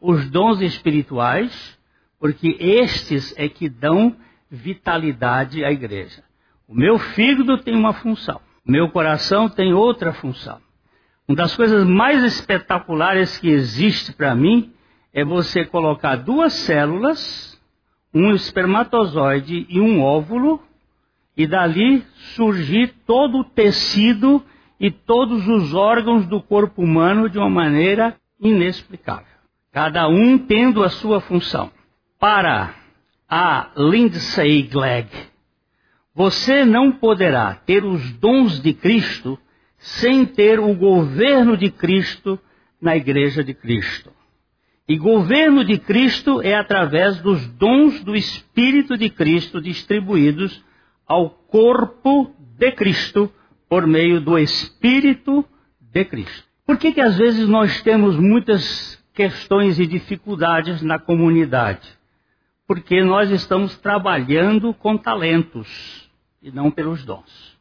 os 0.00 0.30
dons 0.30 0.60
espirituais, 0.60 1.78
porque 2.18 2.56
estes 2.58 3.34
é 3.36 3.48
que 3.48 3.68
dão 3.68 4.16
vitalidade 4.50 5.64
à 5.64 5.70
igreja. 5.70 6.22
O 6.66 6.74
meu 6.74 6.98
fígado 6.98 7.58
tem 7.58 7.74
uma 7.74 7.92
função. 7.92 8.40
O 8.66 8.70
meu 8.70 8.88
coração 8.88 9.48
tem 9.48 9.74
outra 9.74 10.12
função. 10.12 10.58
Uma 11.28 11.36
das 11.36 11.56
coisas 11.56 11.84
mais 11.84 12.22
espetaculares 12.22 13.38
que 13.38 13.48
existe 13.48 14.12
para 14.12 14.34
mim 14.34 14.72
é 15.12 15.24
você 15.24 15.64
colocar 15.64 16.16
duas 16.16 16.52
células, 16.52 17.60
um 18.12 18.32
espermatozoide 18.32 19.66
e 19.68 19.80
um 19.80 20.02
óvulo, 20.02 20.60
e 21.36 21.46
dali 21.46 22.04
surgir 22.34 22.94
todo 23.06 23.38
o 23.38 23.44
tecido 23.44 24.42
e 24.78 24.90
todos 24.90 25.46
os 25.48 25.74
órgãos 25.74 26.26
do 26.26 26.40
corpo 26.40 26.82
humano 26.82 27.28
de 27.28 27.38
uma 27.38 27.50
maneira 27.50 28.16
inexplicável. 28.40 29.26
Cada 29.72 30.08
um 30.08 30.38
tendo 30.38 30.82
a 30.82 30.88
sua 30.88 31.20
função. 31.20 31.70
Para 32.26 32.74
a 33.28 33.70
Lindsay 33.76 34.62
Glegg, 34.62 35.10
você 36.14 36.64
não 36.64 36.90
poderá 36.90 37.54
ter 37.54 37.84
os 37.84 38.12
dons 38.12 38.62
de 38.62 38.72
Cristo 38.72 39.38
sem 39.76 40.24
ter 40.24 40.58
o 40.58 40.74
governo 40.74 41.54
de 41.54 41.70
Cristo 41.70 42.40
na 42.80 42.96
igreja 42.96 43.44
de 43.44 43.52
Cristo. 43.52 44.10
E 44.88 44.96
governo 44.96 45.66
de 45.66 45.78
Cristo 45.78 46.40
é 46.40 46.54
através 46.54 47.20
dos 47.20 47.46
dons 47.46 48.02
do 48.02 48.16
Espírito 48.16 48.96
de 48.96 49.10
Cristo 49.10 49.60
distribuídos 49.60 50.64
ao 51.06 51.28
corpo 51.28 52.34
de 52.56 52.72
Cristo 52.72 53.30
por 53.68 53.86
meio 53.86 54.18
do 54.18 54.38
Espírito 54.38 55.44
de 55.78 56.06
Cristo. 56.06 56.48
Por 56.66 56.78
que, 56.78 56.90
que 56.90 57.02
às 57.02 57.18
vezes 57.18 57.46
nós 57.46 57.82
temos 57.82 58.16
muitas 58.16 58.98
questões 59.12 59.78
e 59.78 59.86
dificuldades 59.86 60.80
na 60.80 60.98
comunidade? 60.98 62.02
Porque 62.66 63.02
nós 63.02 63.30
estamos 63.30 63.76
trabalhando 63.78 64.72
com 64.74 64.96
talentos 64.96 66.10
e 66.42 66.50
não 66.50 66.70
pelos 66.70 67.04
dons. 67.04 67.58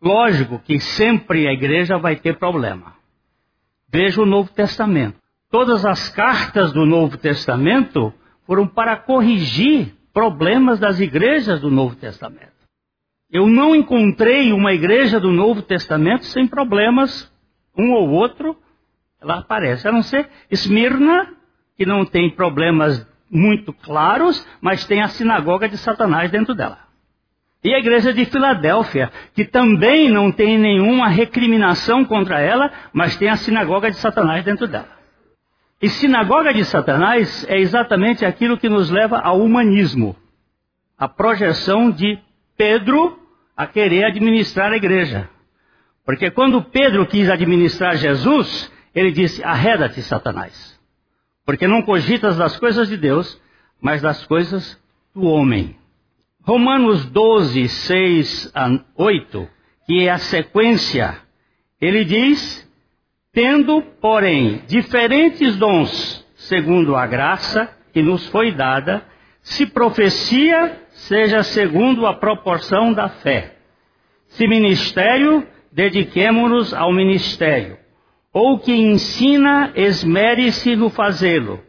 Lógico 0.00 0.58
que 0.58 0.80
sempre 0.80 1.46
a 1.46 1.52
igreja 1.52 1.96
vai 1.96 2.16
ter 2.16 2.36
problema. 2.36 2.94
Veja 3.88 4.20
o 4.20 4.26
Novo 4.26 4.50
Testamento. 4.52 5.16
Todas 5.50 5.84
as 5.84 6.08
cartas 6.08 6.72
do 6.72 6.84
Novo 6.84 7.16
Testamento 7.18 8.12
foram 8.46 8.66
para 8.66 8.96
corrigir 8.96 9.94
problemas 10.12 10.80
das 10.80 10.98
igrejas 10.98 11.60
do 11.60 11.70
Novo 11.70 11.94
Testamento. 11.94 12.52
Eu 13.30 13.46
não 13.46 13.74
encontrei 13.74 14.52
uma 14.52 14.72
igreja 14.72 15.20
do 15.20 15.30
Novo 15.30 15.62
Testamento 15.62 16.26
sem 16.26 16.46
problemas, 16.46 17.32
um 17.76 17.92
ou 17.92 18.10
outro, 18.10 18.56
ela 19.20 19.38
aparece, 19.38 19.86
a 19.86 19.92
não 19.92 20.02
ser 20.02 20.28
Esmirna 20.50 21.34
que 21.76 21.86
não 21.86 22.04
tem 22.04 22.28
problemas 22.30 23.06
muito 23.32 23.72
claros, 23.72 24.46
mas 24.60 24.84
tem 24.84 25.00
a 25.00 25.08
sinagoga 25.08 25.66
de 25.66 25.78
Satanás 25.78 26.30
dentro 26.30 26.54
dela. 26.54 26.78
E 27.64 27.72
a 27.72 27.78
igreja 27.78 28.12
de 28.12 28.24
Filadélfia, 28.26 29.10
que 29.34 29.44
também 29.44 30.10
não 30.10 30.30
tem 30.30 30.58
nenhuma 30.58 31.08
recriminação 31.08 32.04
contra 32.04 32.40
ela, 32.40 32.70
mas 32.92 33.16
tem 33.16 33.28
a 33.28 33.36
sinagoga 33.36 33.90
de 33.90 33.96
Satanás 33.96 34.44
dentro 34.44 34.66
dela. 34.66 34.88
E 35.80 35.88
sinagoga 35.88 36.52
de 36.52 36.64
Satanás 36.64 37.46
é 37.48 37.58
exatamente 37.58 38.24
aquilo 38.24 38.58
que 38.58 38.68
nos 38.68 38.90
leva 38.90 39.18
ao 39.18 39.40
humanismo. 39.40 40.14
A 40.98 41.08
projeção 41.08 41.90
de 41.90 42.18
Pedro 42.56 43.18
a 43.56 43.66
querer 43.66 44.04
administrar 44.04 44.72
a 44.72 44.76
igreja. 44.76 45.28
Porque 46.04 46.30
quando 46.30 46.62
Pedro 46.62 47.06
quis 47.06 47.28
administrar 47.30 47.96
Jesus, 47.96 48.72
ele 48.94 49.12
disse: 49.12 49.42
Arreda-te, 49.42 50.02
Satanás. 50.02 50.80
Porque 51.44 51.66
não 51.66 51.82
cogitas 51.82 52.36
das 52.36 52.58
coisas 52.58 52.88
de 52.88 52.96
Deus, 52.96 53.40
mas 53.80 54.00
das 54.00 54.24
coisas 54.26 54.80
do 55.14 55.24
homem. 55.24 55.76
Romanos 56.42 57.04
12, 57.06 57.68
6 57.68 58.52
a 58.54 58.80
8, 58.96 59.48
que 59.86 60.06
é 60.06 60.10
a 60.10 60.18
sequência, 60.18 61.18
ele 61.80 62.04
diz: 62.04 62.68
Tendo, 63.32 63.82
porém, 64.00 64.62
diferentes 64.66 65.56
dons, 65.56 66.24
segundo 66.34 66.94
a 66.96 67.06
graça 67.06 67.68
que 67.92 68.02
nos 68.02 68.26
foi 68.28 68.52
dada, 68.52 69.04
se 69.42 69.66
profecia, 69.66 70.80
seja 70.90 71.42
segundo 71.42 72.06
a 72.06 72.14
proporção 72.14 72.92
da 72.92 73.08
fé. 73.08 73.56
Se 74.28 74.46
ministério, 74.46 75.46
dediquemo-nos 75.72 76.72
ao 76.72 76.92
ministério. 76.92 77.81
Ou 78.32 78.58
que 78.58 78.72
ensina, 78.72 79.72
esmere-se 79.74 80.74
no 80.74 80.88
fazê-lo. 80.88 81.62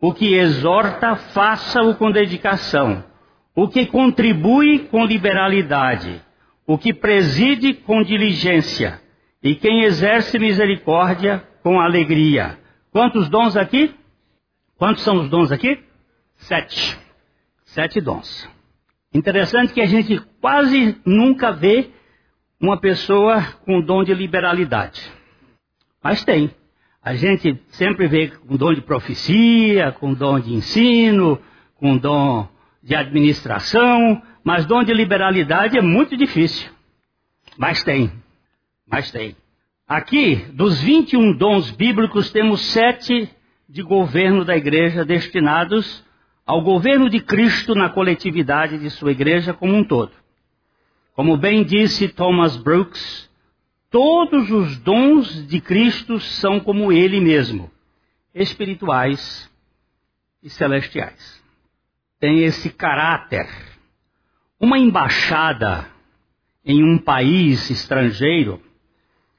O 0.00 0.12
que 0.12 0.34
exorta, 0.34 1.16
faça-o 1.16 1.94
com 1.94 2.10
dedicação. 2.10 3.04
O 3.54 3.68
que 3.68 3.86
contribui 3.86 4.80
com 4.80 5.06
liberalidade. 5.06 6.20
O 6.66 6.76
que 6.76 6.92
preside 6.92 7.72
com 7.72 8.02
diligência. 8.02 9.00
E 9.42 9.54
quem 9.54 9.84
exerce 9.84 10.38
misericórdia 10.38 11.42
com 11.62 11.80
alegria. 11.80 12.58
Quantos 12.90 13.28
dons 13.28 13.56
aqui? 13.56 13.94
Quantos 14.76 15.02
são 15.02 15.20
os 15.20 15.30
dons 15.30 15.50
aqui? 15.50 15.78
Sete. 16.36 16.98
Sete 17.64 18.00
dons. 18.00 18.48
Interessante 19.14 19.72
que 19.72 19.80
a 19.80 19.86
gente 19.86 20.20
quase 20.40 21.00
nunca 21.06 21.52
vê 21.52 21.90
uma 22.60 22.78
pessoa 22.78 23.42
com 23.64 23.80
dom 23.80 24.04
de 24.04 24.12
liberalidade. 24.12 25.21
Mas 26.02 26.24
tem. 26.24 26.50
A 27.02 27.14
gente 27.14 27.60
sempre 27.70 28.06
vê 28.06 28.28
com 28.28 28.56
dom 28.56 28.72
de 28.72 28.80
profecia, 28.80 29.92
com 29.92 30.14
dom 30.14 30.38
de 30.38 30.54
ensino, 30.54 31.38
com 31.76 31.96
dom 31.96 32.48
de 32.82 32.94
administração, 32.94 34.22
mas 34.44 34.66
dom 34.66 34.82
de 34.82 34.92
liberalidade 34.92 35.76
é 35.76 35.82
muito 35.82 36.16
difícil. 36.16 36.70
Mas 37.56 37.82
tem. 37.82 38.10
Mas 38.88 39.10
tem. 39.10 39.36
Aqui, 39.86 40.36
dos 40.52 40.80
21 40.80 41.36
dons 41.36 41.70
bíblicos, 41.70 42.30
temos 42.30 42.60
sete 42.60 43.28
de 43.68 43.82
governo 43.82 44.44
da 44.44 44.56
igreja 44.56 45.04
destinados 45.04 46.04
ao 46.46 46.62
governo 46.62 47.08
de 47.08 47.20
Cristo 47.20 47.74
na 47.74 47.88
coletividade 47.88 48.78
de 48.78 48.90
sua 48.90 49.12
igreja 49.12 49.52
como 49.52 49.74
um 49.74 49.84
todo. 49.84 50.12
Como 51.14 51.36
bem 51.36 51.62
disse 51.64 52.08
Thomas 52.08 52.56
Brooks, 52.56 53.30
Todos 53.92 54.50
os 54.50 54.78
dons 54.78 55.46
de 55.46 55.60
Cristo 55.60 56.18
são 56.18 56.58
como 56.58 56.90
Ele 56.90 57.20
mesmo, 57.20 57.70
espirituais 58.34 59.52
e 60.42 60.48
celestiais. 60.48 61.44
Tem 62.18 62.42
esse 62.42 62.70
caráter. 62.70 63.46
Uma 64.58 64.78
embaixada 64.78 65.86
em 66.64 66.82
um 66.82 66.96
país 66.96 67.68
estrangeiro 67.68 68.62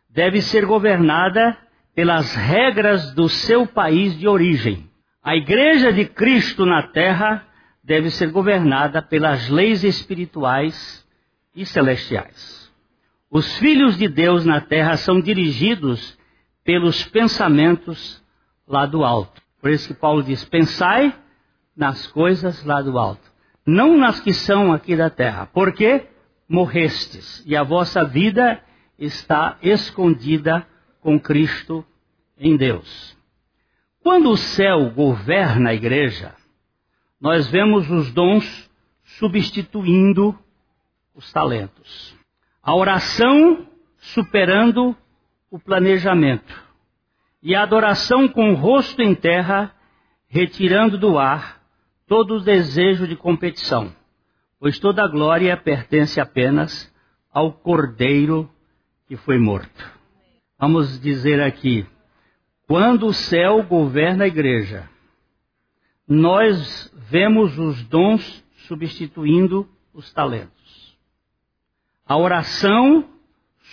deve 0.07 0.39
ser 0.39 0.67
governada 0.67 1.57
pelas 1.95 2.35
regras 2.35 3.11
do 3.15 3.27
seu 3.27 3.65
país 3.65 4.15
de 4.15 4.27
origem. 4.27 4.87
A 5.23 5.35
Igreja 5.35 5.91
de 5.91 6.05
Cristo 6.05 6.63
na 6.63 6.83
Terra 6.83 7.43
deve 7.83 8.11
ser 8.11 8.29
governada 8.29 9.01
pelas 9.01 9.49
leis 9.49 9.83
espirituais 9.83 11.03
e 11.55 11.65
celestiais. 11.65 12.62
Os 13.33 13.57
filhos 13.57 13.97
de 13.97 14.07
Deus 14.07 14.45
na 14.45 14.61
terra 14.61 14.95
são 14.95 15.19
dirigidos 15.19 16.15
pelos 16.63 17.03
pensamentos 17.03 18.23
lá 18.67 18.85
do 18.85 19.03
alto. 19.03 19.41
Por 19.59 19.71
isso 19.71 19.87
que 19.87 19.95
Paulo 19.95 20.21
diz: 20.21 20.45
pensai 20.45 21.11
nas 21.75 22.05
coisas 22.05 22.63
lá 22.63 22.79
do 22.79 22.95
alto, 22.95 23.33
não 23.65 23.97
nas 23.97 24.19
que 24.19 24.31
são 24.31 24.71
aqui 24.71 24.95
da 24.95 25.09
terra, 25.09 25.47
porque 25.47 26.05
morrestes 26.47 27.43
e 27.47 27.55
a 27.55 27.63
vossa 27.63 28.05
vida 28.05 28.63
está 28.99 29.57
escondida 29.63 30.67
com 31.01 31.19
Cristo 31.19 31.83
em 32.37 32.55
Deus. 32.55 33.17
Quando 34.03 34.29
o 34.29 34.37
céu 34.37 34.91
governa 34.91 35.71
a 35.71 35.73
igreja, 35.73 36.35
nós 37.19 37.47
vemos 37.47 37.89
os 37.89 38.11
dons 38.11 38.69
substituindo 39.03 40.37
os 41.15 41.33
talentos. 41.33 42.12
A 42.63 42.73
oração 42.73 43.67
superando 43.97 44.95
o 45.51 45.59
planejamento. 45.59 46.63
E 47.41 47.53
a 47.53 47.61
adoração 47.61 48.25
com 48.29 48.51
o 48.51 48.55
rosto 48.55 49.01
em 49.01 49.13
terra, 49.13 49.75
retirando 50.29 50.97
do 50.97 51.19
ar 51.19 51.61
todo 52.07 52.35
o 52.35 52.39
desejo 52.39 53.05
de 53.05 53.17
competição, 53.17 53.93
pois 54.61 54.79
toda 54.79 55.03
a 55.03 55.07
glória 55.09 55.57
pertence 55.57 56.21
apenas 56.21 56.89
ao 57.33 57.51
Cordeiro 57.51 58.49
que 59.07 59.17
foi 59.17 59.37
morto. 59.37 59.91
Vamos 60.57 61.01
dizer 61.01 61.41
aqui, 61.41 61.85
quando 62.65 63.07
o 63.07 63.13
céu 63.13 63.61
governa 63.63 64.23
a 64.23 64.27
igreja, 64.27 64.89
nós 66.07 66.89
vemos 67.09 67.59
os 67.59 67.83
dons 67.83 68.41
substituindo 68.67 69.67
os 69.93 70.13
talentos 70.13 70.62
a 72.05 72.17
oração 72.17 73.09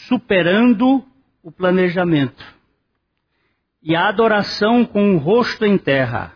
superando 0.06 1.04
o 1.42 1.50
planejamento, 1.50 2.44
e 3.82 3.96
a 3.96 4.08
adoração 4.08 4.84
com 4.84 5.14
o 5.14 5.18
rosto 5.18 5.64
em 5.64 5.78
terra, 5.78 6.34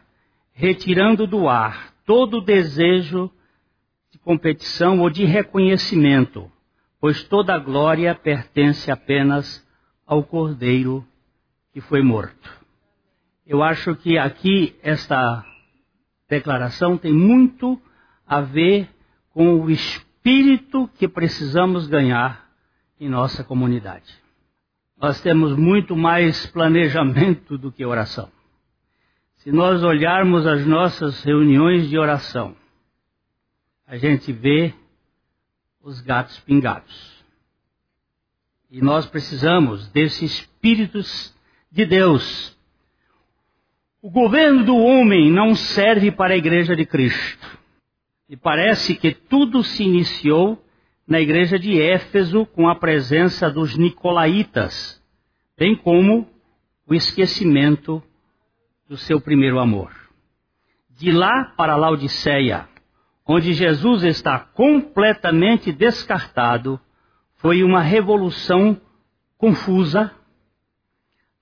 retirando 0.52 1.26
do 1.26 1.48
ar 1.48 1.92
todo 2.06 2.40
desejo 2.40 3.30
de 4.10 4.18
competição 4.18 5.00
ou 5.00 5.10
de 5.10 5.24
reconhecimento, 5.24 6.50
pois 7.00 7.22
toda 7.24 7.54
a 7.54 7.58
glória 7.58 8.14
pertence 8.14 8.90
apenas 8.90 9.66
ao 10.06 10.22
Cordeiro 10.22 11.06
que 11.72 11.80
foi 11.80 12.02
morto. 12.02 12.50
Eu 13.46 13.62
acho 13.62 13.94
que 13.96 14.16
aqui 14.16 14.74
esta 14.82 15.44
declaração 16.28 16.96
tem 16.96 17.12
muito 17.12 17.80
a 18.26 18.40
ver 18.40 18.88
com 19.32 19.60
o 19.60 19.70
espírito 19.70 20.13
espírito 20.24 20.88
que 20.96 21.06
precisamos 21.06 21.86
ganhar 21.86 22.48
em 22.98 23.10
nossa 23.10 23.44
comunidade. 23.44 24.10
Nós 24.96 25.20
temos 25.20 25.54
muito 25.54 25.94
mais 25.94 26.46
planejamento 26.46 27.58
do 27.58 27.70
que 27.70 27.84
oração. 27.84 28.32
Se 29.36 29.52
nós 29.52 29.84
olharmos 29.84 30.46
as 30.46 30.64
nossas 30.64 31.22
reuniões 31.22 31.90
de 31.90 31.98
oração, 31.98 32.56
a 33.86 33.98
gente 33.98 34.32
vê 34.32 34.72
os 35.82 36.00
gatos 36.00 36.38
pingados. 36.40 37.22
E 38.70 38.80
nós 38.80 39.04
precisamos 39.04 39.88
desses 39.88 40.22
espíritos 40.22 41.34
de 41.70 41.84
Deus. 41.84 42.56
O 44.00 44.10
governo 44.10 44.64
do 44.64 44.74
homem 44.74 45.30
não 45.30 45.54
serve 45.54 46.10
para 46.10 46.32
a 46.32 46.38
igreja 46.38 46.74
de 46.74 46.86
Cristo. 46.86 47.63
E 48.28 48.36
parece 48.36 48.94
que 48.94 49.12
tudo 49.12 49.62
se 49.62 49.82
iniciou 49.82 50.62
na 51.06 51.20
igreja 51.20 51.58
de 51.58 51.80
Éfeso 51.80 52.46
com 52.46 52.68
a 52.68 52.74
presença 52.74 53.50
dos 53.50 53.76
nicolaítas, 53.76 55.02
bem 55.58 55.76
como 55.76 56.26
o 56.86 56.94
esquecimento 56.94 58.02
do 58.88 58.96
seu 58.96 59.20
primeiro 59.20 59.58
amor. 59.58 59.92
De 60.88 61.12
lá 61.12 61.52
para 61.56 61.76
Laodiceia, 61.76 62.66
onde 63.26 63.52
Jesus 63.52 64.02
está 64.04 64.38
completamente 64.38 65.70
descartado, 65.72 66.80
foi 67.36 67.62
uma 67.62 67.82
revolução 67.82 68.80
confusa, 69.36 70.10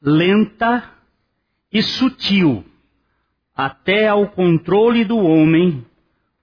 lenta 0.00 0.90
e 1.72 1.80
sutil, 1.80 2.64
até 3.54 4.08
ao 4.08 4.28
controle 4.28 5.04
do 5.04 5.18
homem 5.18 5.86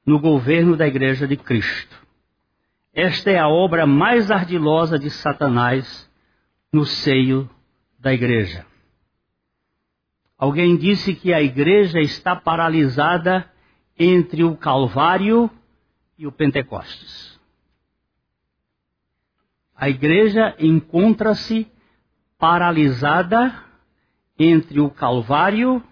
no 0.10 0.19
governo 0.19 0.76
da 0.76 0.88
Igreja 0.88 1.28
de 1.28 1.38
Cristo. 1.38 1.95
Esta 2.91 3.30
é 3.30 3.38
a 3.38 3.48
obra 3.48 3.86
mais 3.86 4.32
ardilosa 4.32 4.98
de 4.98 5.08
Satanás 5.12 6.10
no 6.74 6.84
seio 6.84 7.48
da 8.00 8.12
Igreja. 8.12 8.65
Alguém 10.36 10.76
disse 10.76 11.13
que 11.13 11.32
a 11.32 11.43
igreja 11.43 12.00
está 12.00 12.36
paralisada 12.36 13.48
entre 14.00 14.43
o 14.43 14.58
Calvário 14.58 15.48
e 16.17 16.26
o 16.26 16.32
Pentecostes. 16.32 17.39
A 19.76 19.89
igreja 19.89 20.56
encontra-se 20.58 21.72
paralisada 22.36 23.54
entre 24.39 24.80
o 24.80 24.89
Calvário 24.89 25.84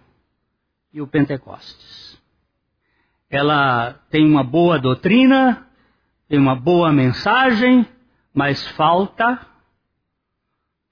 e 0.92 1.02
o 1.02 1.08
Pentecostes. 1.08 2.07
Ela 3.30 3.94
tem 4.10 4.26
uma 4.26 4.44
boa 4.44 4.80
doutrina, 4.80 5.68
tem 6.28 6.40
uma 6.40 6.56
boa 6.56 6.92
mensagem, 6.92 7.86
mas 8.34 8.66
falta 8.70 9.46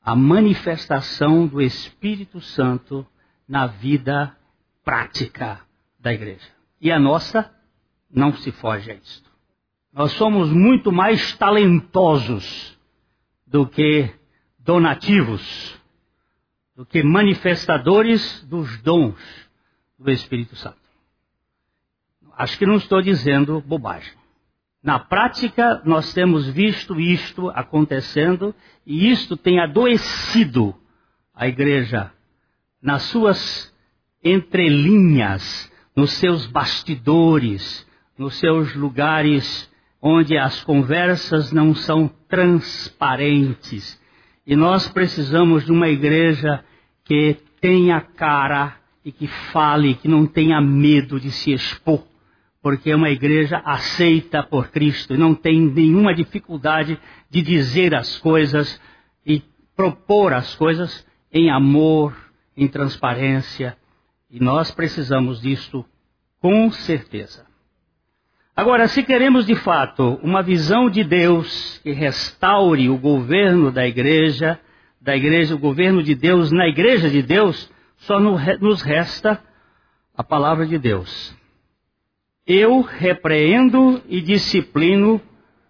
a 0.02 0.16
manifestação 0.16 1.48
do 1.48 1.62
Espírito 1.62 2.42
Santo 2.42 3.06
na 3.48 3.68
vida 3.68 4.36
prática 4.84 5.62
da 6.00 6.14
igreja. 6.14 6.48
E 6.80 6.92
a 6.92 7.00
nossa 7.00 7.52
não 8.10 8.34
se 8.34 8.52
foge 8.52 8.92
a 8.92 8.96
isto. 8.96 9.30
Nós 9.92 10.12
somos 10.14 10.52
muito 10.52 10.92
mais 10.92 11.36
talentosos 11.38 12.78
do 13.48 13.66
que 13.66 14.14
donativos, 14.60 15.80
do 16.76 16.86
que 16.86 17.02
manifestadores 17.02 18.44
dos 18.44 18.82
dons 18.82 19.18
do 19.98 20.12
Espírito 20.12 20.56
Santo. 20.56 20.85
Acho 22.38 22.58
que 22.58 22.66
não 22.66 22.76
estou 22.76 23.02
dizendo 23.02 23.62
bobagem. 23.62 24.14
Na 24.84 25.00
prática, 25.00 25.82
nós 25.84 26.14
temos 26.14 26.48
visto 26.48 27.00
isto 27.00 27.50
acontecendo 27.50 28.54
e 28.86 29.10
isto 29.10 29.36
tem 29.36 29.60
adoecido 29.60 30.76
a 31.34 31.48
igreja 31.48 32.12
nas 32.82 33.04
suas 33.04 33.74
entrelinhas, 34.24 35.72
nos 35.96 36.12
seus 36.14 36.46
bastidores, 36.46 37.86
nos 38.18 38.36
seus 38.36 38.76
lugares 38.76 39.72
onde 40.02 40.38
as 40.38 40.64
conversas 40.64 41.52
não 41.52 41.74
são 41.74 42.08
transparentes. 42.28 44.00
E 44.46 44.56
nós 44.56 44.88
precisamos 44.88 45.66
de 45.66 45.72
uma 45.72 45.90
igreja 45.90 46.64
que 47.04 47.38
tenha 47.60 48.00
cara 48.00 48.76
e 49.04 49.12
que 49.12 49.28
fale, 49.28 49.96
que 49.96 50.08
não 50.08 50.28
tenha 50.28 50.62
medo 50.62 51.20
de 51.20 51.32
se 51.32 51.52
expor, 51.52 52.04
porque 52.66 52.90
é 52.90 52.96
uma 52.96 53.12
igreja 53.12 53.62
aceita 53.64 54.42
por 54.42 54.70
Cristo 54.70 55.14
e 55.14 55.18
não 55.20 55.36
tem 55.36 55.62
nenhuma 55.62 56.16
dificuldade 56.16 57.00
de 57.30 57.44
dizer 57.44 57.94
as 57.94 58.18
coisas 58.18 58.82
e 59.24 59.44
propor 59.76 60.34
as 60.34 60.56
coisas 60.56 61.06
em 61.32 61.52
amor, 61.52 62.18
em 62.58 62.68
transparência, 62.68 63.78
e 64.32 64.40
nós 64.40 64.72
precisamos 64.72 65.42
disso 65.42 65.86
com 66.42 66.72
certeza. 66.72 67.46
Agora, 68.56 68.88
se 68.88 69.04
queremos 69.04 69.46
de 69.46 69.54
fato 69.54 70.20
uma 70.24 70.42
visão 70.42 70.90
de 70.90 71.04
Deus 71.04 71.80
que 71.84 71.92
restaure 71.92 72.90
o 72.90 72.98
governo 72.98 73.72
da 73.72 73.86
igreja, 73.86 74.60
da 75.00 75.16
igreja, 75.16 75.54
o 75.54 75.60
governo 75.60 76.02
de 76.02 76.16
Deus 76.16 76.52
na 76.52 76.68
igreja 76.68 77.12
de 77.12 77.22
Deus, 77.22 77.72
só 77.98 78.20
nos 78.20 78.82
resta 78.82 79.40
a 80.18 80.24
palavra 80.24 80.66
de 80.66 80.80
Deus. 80.80 81.45
Eu 82.46 82.82
repreendo 82.82 84.04
e 84.08 84.22
disciplino 84.22 85.20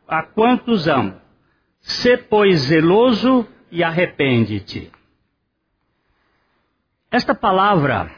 a 0.07 0.23
quantos 0.23 0.87
amo. 0.87 1.19
Se, 1.79 2.17
pois, 2.17 2.61
zeloso 2.61 3.47
e 3.71 3.83
arrepende-te. 3.83 4.91
Esta 7.09 7.33
palavra, 7.33 8.11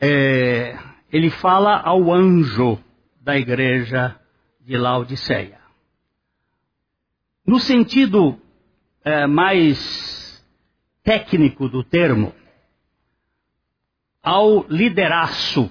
é, 0.00 0.78
ele 1.12 1.30
fala 1.30 1.80
ao 1.80 2.12
anjo 2.12 2.78
da 3.20 3.36
igreja 3.36 4.18
de 4.60 4.76
Laodiceia. 4.76 5.58
No 7.44 7.58
sentido 7.58 8.40
é, 9.02 9.26
mais 9.26 10.46
técnico 11.02 11.68
do 11.68 11.82
termo, 11.82 12.32
ao 14.22 14.64
lideraço, 14.68 15.70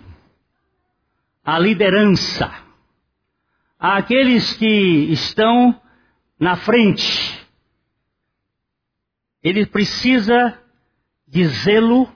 à 1.49 1.57
liderança, 1.57 2.47
àqueles 3.79 4.53
que 4.53 5.11
estão 5.11 5.81
na 6.39 6.55
frente. 6.55 7.43
Ele 9.41 9.65
precisa 9.65 10.61
de 11.27 11.47
zelo 11.47 12.07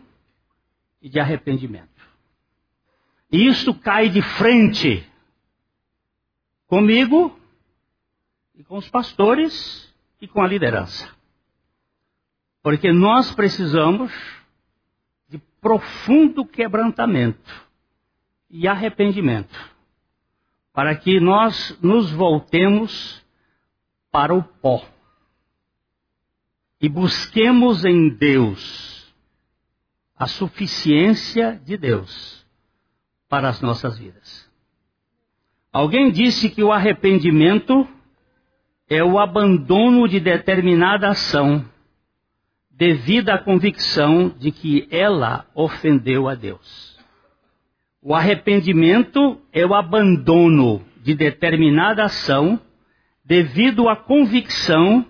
e 1.02 1.10
de 1.10 1.19
arrependimento. 1.19 1.89
E 3.32 3.48
isso 3.48 3.74
cai 3.74 4.08
de 4.08 4.22
frente 4.22 5.04
comigo 6.67 7.36
e 8.54 8.63
com 8.63 8.78
os 8.78 8.88
pastores 8.88 9.91
e 10.22 10.28
com 10.28 10.43
a 10.43 10.48
liderança. 10.48 11.10
Porque 12.62 12.91
nós 12.91 13.34
precisamos 13.34 14.13
de 15.28 15.39
profundo 15.60 16.46
quebrantamento 16.46 17.72
e 18.54 18.68
arrependimento 18.68 19.74
para 20.72 20.96
que 20.96 21.20
nós 21.20 21.76
nos 21.82 22.12
voltemos 22.12 23.20
para 24.12 24.32
o 24.32 24.44
pó 24.44 24.86
e 26.80 26.88
busquemos 26.88 27.84
em 27.84 28.10
Deus 28.10 29.12
a 30.16 30.28
suficiência 30.28 31.60
de 31.66 31.76
Deus 31.78 32.46
para 33.28 33.50
as 33.50 33.60
nossas 33.60 33.98
vidas. 33.98 34.48
Alguém 35.72 36.12
disse 36.12 36.48
que 36.52 36.63
o 36.63 36.72
arrependimento 36.72 37.88
é 38.88 39.04
o 39.04 39.18
abandono 39.18 40.08
de 40.08 40.20
determinada 40.20 41.10
ação 41.10 41.66
devido 42.70 43.30
à 43.30 43.39
convicção 43.39 44.30
de 44.30 44.52
que 44.52 44.88
ela 44.92 45.48
ofendeu 45.56 46.30
a 46.30 46.36
Deus. 46.36 46.92
O 48.06 48.13
arrependimento 48.13 49.39
é 49.54 49.66
o 49.66 49.74
abandono 49.74 50.84
de 51.02 51.16
determinada 51.16 52.04
ação 52.04 52.60
devido 53.24 53.88
à 53.88 53.96
convicção 53.96 55.06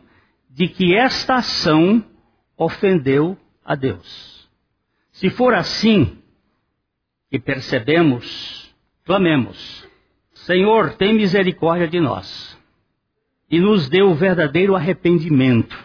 de 0.47 0.67
que 0.67 0.95
esta 0.95 1.35
ação 1.35 2.05
ofendeu 2.55 3.35
a 3.65 3.73
Deus. 3.73 4.47
Se 5.11 5.31
for 5.31 5.55
assim, 5.55 6.19
e 7.31 7.39
percebemos, 7.39 8.71
clamemos: 9.03 9.89
Senhor, 10.33 10.93
tem 10.93 11.15
misericórdia 11.15 11.87
de 11.87 11.99
nós, 11.99 12.55
e 13.49 13.59
nos 13.59 13.89
dê 13.89 14.03
o 14.03 14.13
verdadeiro 14.13 14.75
arrependimento, 14.75 15.83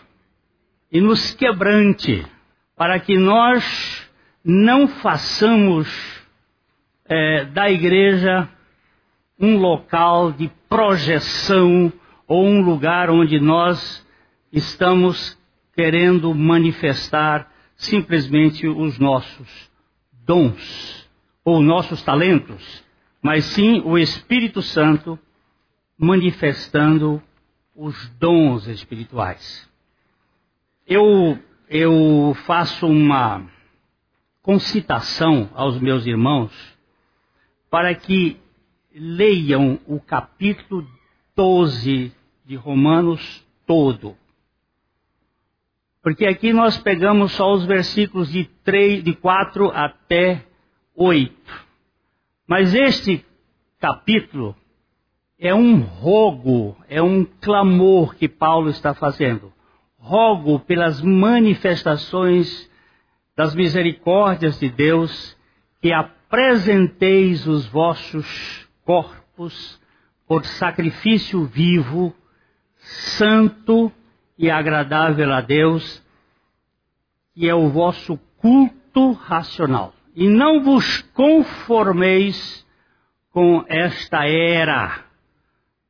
e 0.92 1.01
nos 1.01 1.31
quebrante, 1.31 2.23
para 2.77 3.01
que 3.01 3.16
nós 3.16 4.07
não 4.44 4.87
façamos 4.87 6.17
é, 7.09 7.44
da 7.47 7.71
igreja 7.71 8.49
um 9.40 9.57
local 9.57 10.33
de 10.33 10.51
projeção 10.68 11.92
ou 12.27 12.44
um 12.44 12.61
lugar 12.61 13.09
onde 13.09 13.40
nós 13.40 14.07
estamos 14.53 15.38
querendo 15.75 16.35
manifestar 16.35 17.51
simplesmente 17.77 18.66
os 18.66 18.99
nossos 18.99 19.71
dons 20.25 21.09
ou 21.44 21.62
nossos 21.62 22.03
talentos, 22.03 22.85
mas 23.23 23.44
sim 23.44 23.81
o 23.85 23.97
Espírito 23.97 24.61
Santo 24.61 25.18
manifestando 25.97 27.23
os 27.75 28.09
dons 28.18 28.66
espirituais. 28.66 29.68
Eu, 30.87 31.38
eu 31.68 32.37
faço 32.44 32.87
uma 32.87 33.47
concitação 34.42 35.49
aos 35.55 35.79
meus 35.81 36.07
irmãos 36.07 36.77
para 37.70 37.94
que 37.94 38.38
leiam 38.94 39.78
o 39.87 40.00
capítulo 40.00 40.87
12 41.37 42.12
de 42.44 42.57
Romanos 42.57 43.46
todo. 43.66 44.16
Porque 46.02 46.26
aqui 46.26 46.52
nós 46.52 46.78
pegamos 46.78 47.33
só 47.33 47.52
os 47.52 47.64
versículos 47.66 48.31
de, 48.33 48.44
3, 48.64 49.04
de 49.04 49.14
4 49.14 49.70
até 49.74 50.44
8. 50.96 51.35
Mas 52.46 52.72
este 52.72 53.24
capítulo 53.78 54.57
é 55.38 55.54
um 55.54 55.81
rogo, 55.81 56.76
é 56.88 57.02
um 57.02 57.24
clamor 57.24 58.14
que 58.16 58.28
Paulo 58.28 58.70
está 58.70 58.94
fazendo. 58.94 59.52
Rogo 59.98 60.59
pelas 60.61 61.02
manifestações 61.02 62.68
das 63.37 63.54
misericórdias 63.54 64.59
de 64.59 64.68
Deus 64.68 65.37
que 65.81 65.92
apresenteis 66.28 67.46
os 67.46 67.66
vossos 67.66 68.68
corpos 68.84 69.80
por 70.26 70.44
sacrifício 70.44 71.44
vivo, 71.46 72.14
santo 73.16 73.90
e 74.36 74.50
agradável 74.50 75.32
a 75.32 75.40
Deus, 75.40 76.04
que 77.34 77.48
é 77.48 77.54
o 77.54 77.70
vosso 77.70 78.18
culto 78.36 79.12
racional. 79.12 79.94
E 80.14 80.28
não 80.28 80.62
vos 80.62 81.00
conformeis 81.14 82.66
com 83.32 83.64
esta 83.66 84.26
era, 84.26 85.04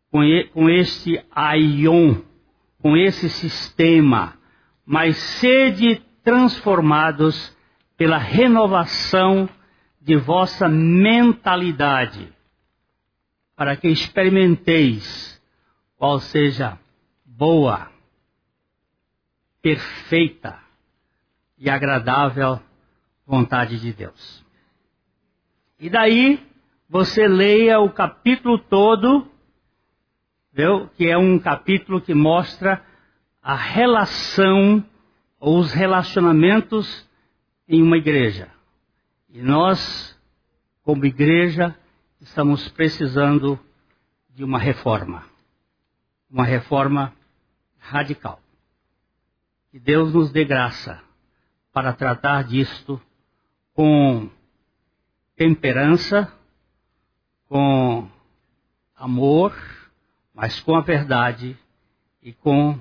com, 0.08 0.20
com 0.54 0.70
este 0.70 1.20
aion, 1.32 2.14
com 2.80 2.96
esse 2.96 3.28
sistema, 3.28 4.34
mas 4.86 5.16
sede 5.16 6.00
transformados 6.22 7.56
pela 7.96 8.18
renovação 8.18 9.48
de 10.08 10.16
vossa 10.16 10.66
mentalidade, 10.70 12.32
para 13.54 13.76
que 13.76 13.88
experimenteis 13.88 15.38
qual 15.98 16.18
seja 16.18 16.78
boa, 17.26 17.92
perfeita 19.60 20.58
e 21.58 21.68
agradável 21.68 22.58
vontade 23.26 23.78
de 23.78 23.92
Deus. 23.92 24.42
E 25.78 25.90
daí 25.90 26.42
você 26.88 27.28
leia 27.28 27.78
o 27.78 27.92
capítulo 27.92 28.58
todo, 28.58 29.30
viu? 30.50 30.88
que 30.96 31.06
é 31.06 31.18
um 31.18 31.38
capítulo 31.38 32.00
que 32.00 32.14
mostra 32.14 32.82
a 33.42 33.54
relação 33.54 34.82
ou 35.38 35.58
os 35.58 35.74
relacionamentos 35.74 37.06
em 37.68 37.82
uma 37.82 37.98
igreja. 37.98 38.56
E 39.30 39.42
nós, 39.42 40.18
como 40.82 41.04
igreja, 41.04 41.76
estamos 42.18 42.66
precisando 42.70 43.60
de 44.34 44.42
uma 44.42 44.58
reforma. 44.58 45.22
Uma 46.30 46.44
reforma 46.44 47.14
radical. 47.78 48.40
Que 49.70 49.78
Deus 49.78 50.14
nos 50.14 50.32
dê 50.32 50.46
graça 50.46 51.02
para 51.72 51.92
tratar 51.92 52.44
disto 52.44 53.00
com 53.74 54.30
temperança, 55.36 56.32
com 57.48 58.08
amor, 58.96 59.54
mas 60.32 60.58
com 60.60 60.74
a 60.74 60.80
verdade 60.80 61.56
e 62.22 62.32
com 62.32 62.80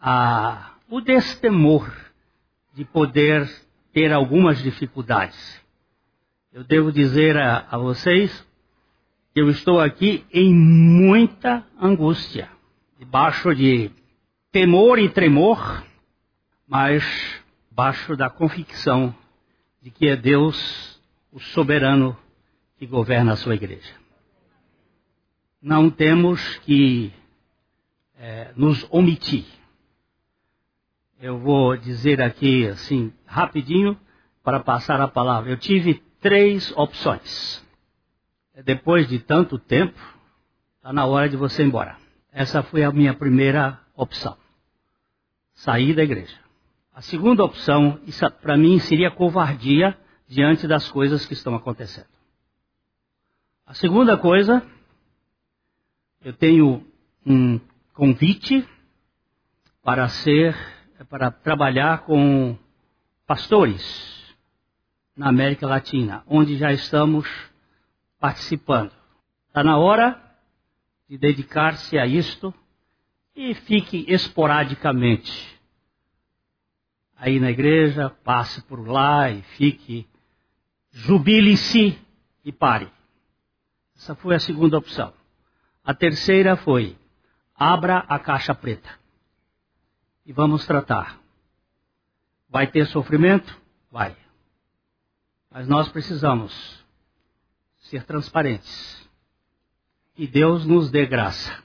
a, 0.00 0.74
o 0.88 1.00
destemor 1.00 1.88
de 2.74 2.84
poder 2.84 3.48
ter 3.92 4.12
algumas 4.12 4.62
dificuldades. 4.62 5.60
Eu 6.52 6.64
devo 6.64 6.92
dizer 6.92 7.36
a, 7.36 7.66
a 7.70 7.78
vocês 7.78 8.46
que 9.32 9.40
eu 9.40 9.48
estou 9.48 9.80
aqui 9.80 10.24
em 10.32 10.52
muita 10.52 11.64
angústia, 11.80 12.48
debaixo 12.98 13.54
de 13.54 13.90
temor 14.50 14.98
e 14.98 15.08
tremor, 15.08 15.84
mas 16.66 17.04
baixo 17.70 18.16
da 18.16 18.28
convicção 18.28 19.14
de 19.80 19.90
que 19.90 20.08
é 20.08 20.16
Deus 20.16 21.00
o 21.32 21.38
soberano 21.38 22.16
que 22.78 22.86
governa 22.86 23.32
a 23.32 23.36
sua 23.36 23.54
igreja. 23.54 23.94
Não 25.62 25.90
temos 25.90 26.58
que 26.58 27.12
é, 28.18 28.52
nos 28.56 28.86
omitir. 28.90 29.46
Eu 31.20 31.38
vou 31.38 31.76
dizer 31.76 32.22
aqui 32.22 32.66
assim 32.66 33.12
rapidinho 33.26 33.98
para 34.42 34.60
passar 34.60 35.00
a 35.00 35.06
palavra. 35.06 35.50
Eu 35.50 35.58
tive 35.58 36.02
três 36.18 36.72
opções. 36.76 37.64
Depois 38.64 39.06
de 39.06 39.18
tanto 39.18 39.58
tempo, 39.58 39.98
está 40.76 40.92
na 40.92 41.04
hora 41.04 41.28
de 41.28 41.36
você 41.36 41.62
ir 41.62 41.66
embora. 41.66 41.98
Essa 42.32 42.62
foi 42.62 42.82
a 42.84 42.90
minha 42.90 43.12
primeira 43.12 43.78
opção 43.94 44.36
sair 45.60 45.94
da 45.94 46.02
igreja. 46.02 46.38
A 46.94 47.02
segunda 47.02 47.44
opção, 47.44 48.00
para 48.40 48.56
mim 48.56 48.78
seria 48.78 49.10
covardia 49.10 49.96
diante 50.26 50.66
das 50.66 50.90
coisas 50.90 51.26
que 51.26 51.34
estão 51.34 51.54
acontecendo. 51.54 52.08
A 53.66 53.74
segunda 53.74 54.16
coisa, 54.16 54.66
eu 56.24 56.32
tenho 56.32 56.86
um 57.26 57.60
convite 57.92 58.66
para 59.82 60.08
ser, 60.08 60.56
para 61.04 61.30
trabalhar 61.30 62.04
com 62.04 62.56
pastores 63.26 64.34
na 65.16 65.28
América 65.28 65.66
Latina, 65.66 66.22
onde 66.26 66.56
já 66.56 66.72
estamos 66.72 67.28
participando. 68.18 68.92
Está 69.48 69.64
na 69.64 69.78
hora 69.78 70.20
de 71.08 71.16
dedicar-se 71.16 71.98
a 71.98 72.06
isto 72.06 72.52
e 73.34 73.54
fique 73.54 74.04
esporadicamente 74.08 75.58
aí 77.16 77.38
na 77.38 77.50
igreja, 77.50 78.10
passe 78.24 78.62
por 78.62 78.88
lá 78.88 79.30
e 79.30 79.42
fique, 79.42 80.08
jubile-se 80.90 81.98
e 82.42 82.50
pare. 82.50 82.90
Essa 83.94 84.14
foi 84.14 84.34
a 84.34 84.40
segunda 84.40 84.78
opção. 84.78 85.12
A 85.84 85.92
terceira 85.92 86.56
foi, 86.56 86.96
abra 87.54 87.98
a 88.08 88.18
caixa 88.18 88.54
preta 88.54 88.99
e 90.30 90.32
vamos 90.32 90.64
tratar. 90.64 91.20
Vai 92.48 92.68
ter 92.68 92.86
sofrimento? 92.86 93.60
Vai. 93.90 94.16
Mas 95.50 95.66
nós 95.66 95.88
precisamos 95.88 96.86
ser 97.78 98.04
transparentes. 98.04 99.10
E 100.16 100.28
Deus 100.28 100.64
nos 100.64 100.88
dê 100.88 101.04
graça 101.04 101.60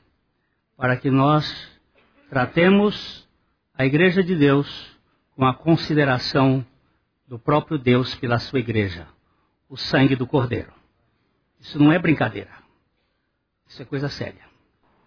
para 0.76 0.98
que 0.98 1.12
nós 1.12 1.46
tratemos 2.28 3.30
a 3.76 3.86
Igreja 3.86 4.24
de 4.24 4.36
Deus 4.36 4.98
com 5.36 5.46
a 5.46 5.54
consideração 5.54 6.66
do 7.28 7.38
próprio 7.38 7.78
Deus 7.78 8.16
pela 8.16 8.40
sua 8.40 8.58
Igreja, 8.58 9.08
o 9.70 9.78
sangue 9.78 10.16
do 10.16 10.26
Cordeiro. 10.26 10.74
Isso 11.60 11.78
não 11.78 11.92
é 11.92 12.00
brincadeira. 12.00 12.50
Isso 13.68 13.80
é 13.84 13.86
coisa 13.86 14.10
séria. 14.10 14.42